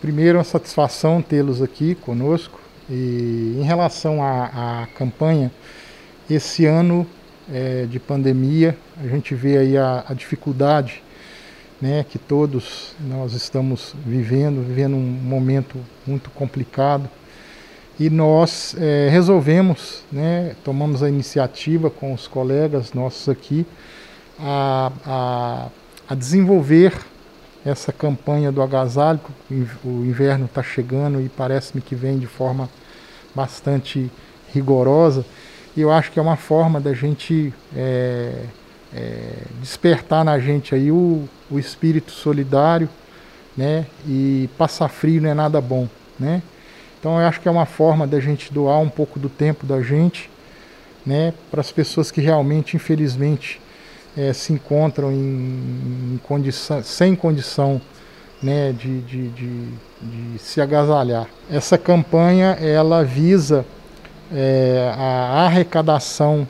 Primeiro, 0.00 0.38
uma 0.38 0.44
satisfação 0.44 1.22
tê-los 1.22 1.62
aqui 1.62 1.94
conosco. 1.94 2.60
E 2.90 3.56
em 3.60 3.62
relação 3.62 4.20
à 4.20 4.88
campanha, 4.96 5.52
esse 6.28 6.66
ano 6.66 7.06
é, 7.52 7.86
de 7.86 7.98
pandemia, 7.98 8.76
a 9.02 9.06
gente 9.06 9.34
vê 9.34 9.58
aí 9.58 9.76
a, 9.76 10.04
a, 10.08 10.14
dificuldade 10.14 11.02
né, 11.80 12.04
que 12.08 12.18
todos 12.18 12.94
nós 13.00 13.34
estamos 13.34 13.94
vivendo, 14.06 14.66
vivendo 14.66 14.96
um 14.96 15.00
momento 15.00 15.78
muito 16.06 16.30
complicado. 16.30 17.08
E 17.98 18.10
nós 18.10 18.74
é, 18.78 19.08
resolvemos, 19.10 20.02
né, 20.10 20.56
tomamos 20.64 21.02
a 21.02 21.08
iniciativa 21.08 21.90
com 21.90 22.12
os 22.12 22.26
colegas 22.26 22.92
nossos 22.92 23.28
aqui, 23.28 23.66
a, 24.38 24.90
a, 25.06 25.68
a 26.08 26.14
desenvolver 26.14 26.92
essa 27.64 27.92
campanha 27.92 28.50
do 28.50 28.62
agasalho. 28.62 29.20
O 29.84 30.04
inverno 30.04 30.46
está 30.46 30.62
chegando 30.62 31.20
e 31.20 31.28
parece-me 31.28 31.80
que 31.80 31.94
vem 31.94 32.18
de 32.18 32.26
forma 32.26 32.68
bastante 33.34 34.10
rigorosa. 34.52 35.24
E 35.76 35.80
eu 35.80 35.90
acho 35.90 36.10
que 36.12 36.18
é 36.18 36.22
uma 36.22 36.36
forma 36.36 36.80
da 36.80 36.94
gente 36.94 37.52
é, 37.76 38.44
é, 38.94 39.20
despertar 39.60 40.24
na 40.24 40.38
gente 40.38 40.74
aí 40.74 40.90
o, 40.90 41.28
o 41.50 41.58
espírito 41.58 42.12
solidário, 42.12 42.88
né? 43.56 43.86
E 44.06 44.48
passar 44.56 44.88
frio 44.88 45.20
não 45.20 45.30
é 45.30 45.34
nada 45.34 45.60
bom, 45.60 45.88
né? 46.18 46.42
Então 46.98 47.20
eu 47.20 47.26
acho 47.26 47.40
que 47.40 47.48
é 47.48 47.50
uma 47.50 47.66
forma 47.66 48.06
da 48.06 48.20
gente 48.20 48.52
doar 48.52 48.78
um 48.78 48.88
pouco 48.88 49.18
do 49.18 49.28
tempo 49.28 49.66
da 49.66 49.82
gente, 49.82 50.30
né? 51.04 51.34
Para 51.50 51.60
as 51.60 51.72
pessoas 51.72 52.10
que 52.10 52.20
realmente, 52.20 52.76
infelizmente, 52.76 53.60
é, 54.16 54.32
se 54.32 54.52
encontram 54.52 55.10
em, 55.10 56.14
em 56.14 56.20
condição, 56.22 56.82
sem 56.82 57.16
condição 57.16 57.80
né, 58.42 58.72
de, 58.72 59.00
de, 59.02 59.28
de, 59.28 59.68
de, 60.02 60.38
se 60.38 60.60
agasalhar. 60.60 61.26
Essa 61.50 61.78
campanha 61.78 62.58
ela 62.60 63.02
visa 63.02 63.64
é, 64.32 64.92
a 64.96 65.44
arrecadação 65.44 66.46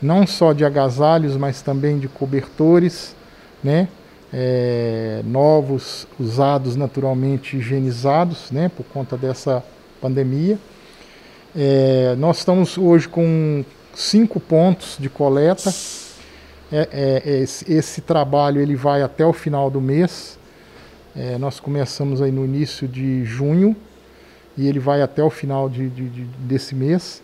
não 0.00 0.26
só 0.26 0.52
de 0.52 0.64
agasalhos, 0.64 1.36
mas 1.36 1.62
também 1.62 1.98
de 1.98 2.08
cobertores, 2.08 3.14
né? 3.62 3.88
É, 4.36 5.22
novos, 5.24 6.06
usados 6.18 6.74
naturalmente 6.74 7.56
higienizados, 7.56 8.50
né? 8.50 8.68
Por 8.68 8.84
conta 8.84 9.16
dessa 9.16 9.64
pandemia. 10.00 10.58
É, 11.56 12.14
nós 12.18 12.38
estamos 12.38 12.76
hoje 12.76 13.08
com 13.08 13.64
cinco 13.94 14.40
pontos 14.40 14.96
de 14.98 15.08
coleta. 15.08 15.72
É, 16.72 16.88
é, 16.92 17.22
é 17.24 17.38
esse, 17.42 17.72
esse, 17.72 18.00
trabalho 18.00 18.60
ele 18.60 18.74
vai 18.74 19.02
até 19.02 19.24
o 19.24 19.32
final 19.32 19.70
do 19.70 19.80
mês. 19.80 20.38
Nós 21.38 21.60
começamos 21.60 22.20
aí 22.20 22.32
no 22.32 22.44
início 22.44 22.88
de 22.88 23.24
junho 23.24 23.76
e 24.56 24.68
ele 24.68 24.78
vai 24.78 25.02
até 25.02 25.22
o 25.22 25.30
final 25.30 25.68
de, 25.68 25.88
de, 25.88 26.08
de, 26.08 26.24
desse 26.38 26.74
mês. 26.74 27.22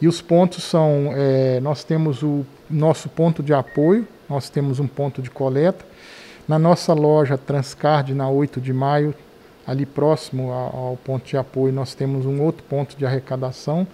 E 0.00 0.06
os 0.06 0.20
pontos 0.20 0.64
são: 0.64 1.10
é, 1.14 1.60
nós 1.60 1.84
temos 1.84 2.22
o 2.22 2.44
nosso 2.70 3.08
ponto 3.08 3.42
de 3.42 3.52
apoio, 3.52 4.06
nós 4.28 4.48
temos 4.48 4.78
um 4.78 4.86
ponto 4.86 5.20
de 5.20 5.30
coleta. 5.30 5.84
Na 6.46 6.58
nossa 6.58 6.94
loja 6.94 7.36
Transcard, 7.36 8.14
na 8.14 8.28
8 8.28 8.60
de 8.60 8.72
maio, 8.72 9.14
ali 9.66 9.84
próximo 9.84 10.50
ao, 10.50 10.98
ponto 11.04 11.26
de 11.26 11.36
apoio, 11.36 11.72
nós 11.74 11.94
temos 11.94 12.24
um 12.24 12.40
outro 12.42 12.62
ponto 12.64 12.96
de 12.96 13.04
arrecadação. 13.04 13.86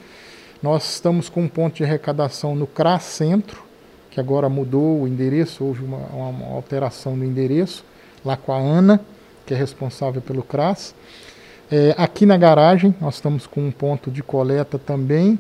Nós 0.63 0.89
estamos 0.89 1.29
com 1.29 1.43
um 1.43 1.49
ponto 1.49 1.75
de 1.75 1.85
arrecadação 1.85 2.55
no 2.55 2.67
CRAS 2.67 3.03
Centro, 3.03 3.65
que 4.09 4.21
agora 4.21 4.49
mudou 4.49 5.03
o 5.03 5.09
endereço, 5.09 5.65
houve 5.65 5.85
uma, 5.85 5.99
uma 5.99 6.55
alteração 6.55 7.17
no 7.17 7.25
endereço, 7.25 7.85
lá 8.25 8.37
com 8.37 8.53
a 8.53 8.57
Ana, 8.57 9.01
que 9.45 9.53
é 9.53 9.57
responsável 9.57 10.23
pelo 10.23 10.45
CRAS. 10.45 10.95
É, 11.71 11.95
aqui 11.97 12.27
na 12.27 12.37
garagem, 12.37 12.95
nós 13.01 13.15
estamos 13.15 13.47
com 13.47 13.67
um 13.67 13.71
ponto 13.71 14.11
de 14.11 14.23
coleta 14.23 14.79
também. 14.79 15.39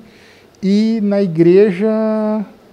E 0.63 1.01
na 1.03 1.23
igreja 1.23 1.91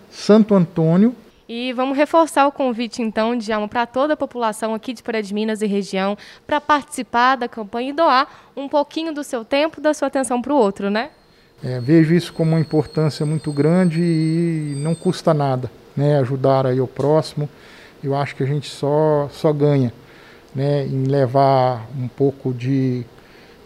Santo 0.10 0.54
Antônio. 0.54 1.16
E 1.48 1.74
vamos 1.74 1.98
reforçar 1.98 2.48
o 2.48 2.52
convite, 2.52 3.02
então, 3.02 3.36
de 3.36 3.52
alma 3.52 3.68
para 3.68 3.86
toda 3.86 4.14
a 4.14 4.18
população 4.18 4.74
aqui 4.74 4.94
de 4.94 5.04
Pará 5.04 5.20
de 5.20 5.34
Minas 5.34 5.62
e 5.62 5.68
região 5.68 6.18
para 6.48 6.62
participar 6.62 7.36
da 7.36 7.48
campanha 7.48 7.90
e 7.90 7.94
doar 7.94 8.52
um 8.56 8.70
pouquinho 8.70 9.14
do 9.14 9.24
seu 9.24 9.44
tempo, 9.44 9.82
da 9.82 9.94
sua 9.94 10.08
atenção 10.08 10.42
para 10.42 10.54
o 10.54 10.56
outro, 10.56 10.90
né? 10.90 11.10
É, 11.64 11.80
vejo 11.80 12.14
isso 12.14 12.32
como 12.32 12.52
uma 12.52 12.60
importância 12.60 13.26
muito 13.26 13.52
grande 13.52 14.02
e 14.02 14.74
não 14.78 14.96
custa 14.96 15.34
nada, 15.34 15.70
né? 15.96 16.20
Ajudar 16.20 16.66
aí 16.66 16.80
o 16.80 16.88
próximo. 16.88 17.50
Eu 18.02 18.16
acho 18.16 18.36
que 18.36 18.44
a 18.44 18.48
gente 18.48 18.70
só, 18.70 19.30
só 19.32 19.52
ganha, 19.52 19.94
né? 20.56 20.86
Em 20.86 21.04
levar 21.04 21.86
um 22.00 22.08
pouco 22.08 22.54
de 22.54 23.06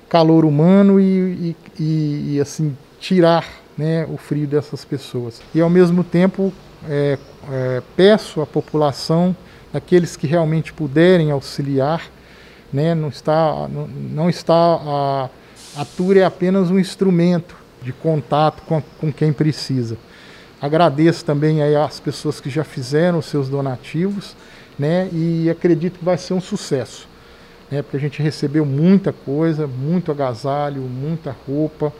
calor 0.09 0.45
humano 0.45 0.99
e, 0.99 1.55
e, 1.79 2.35
e, 2.35 2.39
assim 2.41 2.75
tirar 2.99 3.47
né, 3.77 4.07
o 4.11 4.17
frio 4.17 4.47
dessas 4.47 4.85
pessoas. 4.85 5.41
E 5.53 5.61
ao 5.61 5.69
mesmo 5.69 6.03
tempo 6.03 6.53
é, 6.87 7.17
é, 7.51 7.81
peço 7.95 8.41
à 8.41 8.45
população, 8.45 9.35
aqueles 9.73 10.15
que 10.15 10.27
realmente 10.27 10.71
puderem 10.71 11.31
auxiliar, 11.31 12.03
né, 12.71 12.95
não 12.95 13.09
está, 13.09 13.67
não, 13.67 13.87
não 13.87 14.29
está 14.29 14.53
a, 14.55 15.29
a 15.77 15.85
tour 15.85 16.17
é 16.17 16.23
apenas 16.23 16.71
um 16.71 16.79
instrumento 16.79 17.55
de 17.81 17.91
contato 17.91 18.63
com, 18.63 18.81
com 18.99 19.11
quem 19.11 19.31
precisa. 19.33 19.97
Agradeço 20.61 21.23
também 21.25 21.61
aí 21.61 21.75
às 21.75 21.99
pessoas 21.99 22.39
que 22.39 22.49
já 22.49 22.63
fizeram 22.63 23.19
os 23.19 23.25
seus 23.25 23.49
donativos, 23.49 24.35
né, 24.79 25.09
e 25.11 25.49
acredito 25.49 25.99
que 25.99 26.05
vai 26.05 26.17
ser 26.17 26.33
um 26.33 26.41
sucesso 26.41 27.07
né, 27.71 27.81
porque 27.81 27.97
a 27.97 27.99
gente 27.99 28.21
recebeu 28.21 28.65
muita 28.65 29.11
coisa, 29.11 29.67
muito 29.67 30.11
agasalho, 30.11 30.81
muita 30.81 31.35
roupa, 31.47 31.93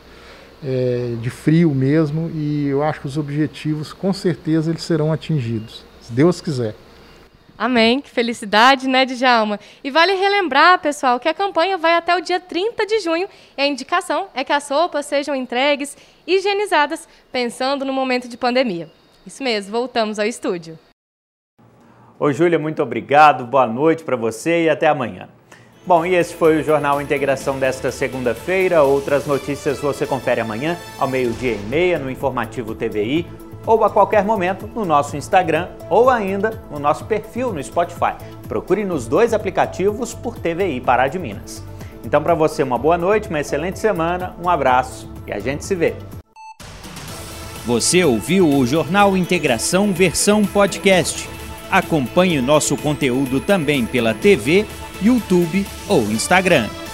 é, 0.63 1.15
de 1.21 1.29
frio 1.29 1.73
mesmo, 1.75 2.31
e 2.33 2.67
eu 2.67 2.81
acho 2.83 3.01
que 3.01 3.07
os 3.07 3.17
objetivos, 3.17 3.93
com 3.93 4.13
certeza, 4.13 4.71
eles 4.71 4.83
serão 4.83 5.11
atingidos, 5.11 5.83
se 6.01 6.11
Deus 6.11 6.41
quiser. 6.41 6.75
Amém. 7.57 8.01
Que 8.01 8.09
felicidade, 8.09 8.87
né, 8.87 9.05
Djalma? 9.05 9.59
E 9.83 9.89
vale 9.89 10.13
relembrar, 10.13 10.79
pessoal, 10.79 11.19
que 11.19 11.29
a 11.29 11.33
campanha 11.33 11.77
vai 11.77 11.93
até 11.93 12.15
o 12.15 12.21
dia 12.21 12.39
30 12.39 12.85
de 12.85 12.99
junho 12.99 13.27
e 13.57 13.61
a 13.61 13.65
indicação 13.65 14.27
é 14.33 14.43
que 14.43 14.51
as 14.51 14.69
roupas 14.69 15.05
sejam 15.05 15.33
entregues 15.33 15.97
higienizadas, 16.27 17.07
pensando 17.31 17.85
no 17.85 17.93
momento 17.93 18.27
de 18.27 18.35
pandemia. 18.35 18.89
Isso 19.25 19.41
mesmo, 19.41 19.71
voltamos 19.71 20.19
ao 20.19 20.25
estúdio. 20.25 20.77
Ô, 22.19 22.31
Júlia, 22.31 22.59
muito 22.59 22.81
obrigado, 22.83 23.45
boa 23.45 23.67
noite 23.67 24.03
para 24.03 24.15
você 24.15 24.65
e 24.65 24.69
até 24.69 24.87
amanhã. 24.87 25.29
Bom, 25.87 26.03
e 26.03 26.15
esse 26.15 26.33
foi 26.33 26.59
o 26.59 26.63
Jornal 26.63 26.99
Integração 26.99 27.59
desta 27.59 27.91
segunda-feira. 27.91 28.81
Outras 28.81 29.27
notícias 29.27 29.77
você 29.77 30.03
confere 30.03 30.41
amanhã, 30.41 30.75
ao 30.97 31.07
meio-dia 31.07 31.53
e 31.53 31.59
meia, 31.59 31.99
no 31.99 32.09
Informativo 32.09 32.73
TVI, 32.73 33.27
ou 33.67 33.83
a 33.83 33.89
qualquer 33.91 34.25
momento 34.25 34.65
no 34.65 34.83
nosso 34.83 35.15
Instagram, 35.15 35.67
ou 35.87 36.09
ainda 36.09 36.59
no 36.71 36.79
nosso 36.79 37.05
perfil 37.05 37.53
no 37.53 37.63
Spotify. 37.63 38.15
Procure 38.47 38.83
nos 38.83 39.05
dois 39.07 39.31
aplicativos 39.31 40.11
por 40.15 40.39
TVI 40.39 40.81
Pará 40.81 41.07
de 41.07 41.19
Minas. 41.19 41.63
Então, 42.03 42.19
para 42.23 42.33
você, 42.33 42.63
uma 42.63 42.79
boa 42.79 42.97
noite, 42.97 43.29
uma 43.29 43.39
excelente 43.39 43.77
semana, 43.77 44.35
um 44.43 44.49
abraço 44.49 45.07
e 45.27 45.31
a 45.31 45.39
gente 45.39 45.63
se 45.63 45.75
vê. 45.75 45.93
Você 47.63 48.03
ouviu 48.03 48.49
o 48.49 48.65
Jornal 48.65 49.15
Integração 49.15 49.93
versão 49.93 50.45
podcast. 50.45 51.29
Acompanhe 51.69 52.41
nosso 52.41 52.75
conteúdo 52.75 53.39
também 53.39 53.85
pela 53.85 54.15
TV 54.15 54.65
YouTube 55.01 55.65
ou 55.87 56.01
Instagram. 56.11 56.84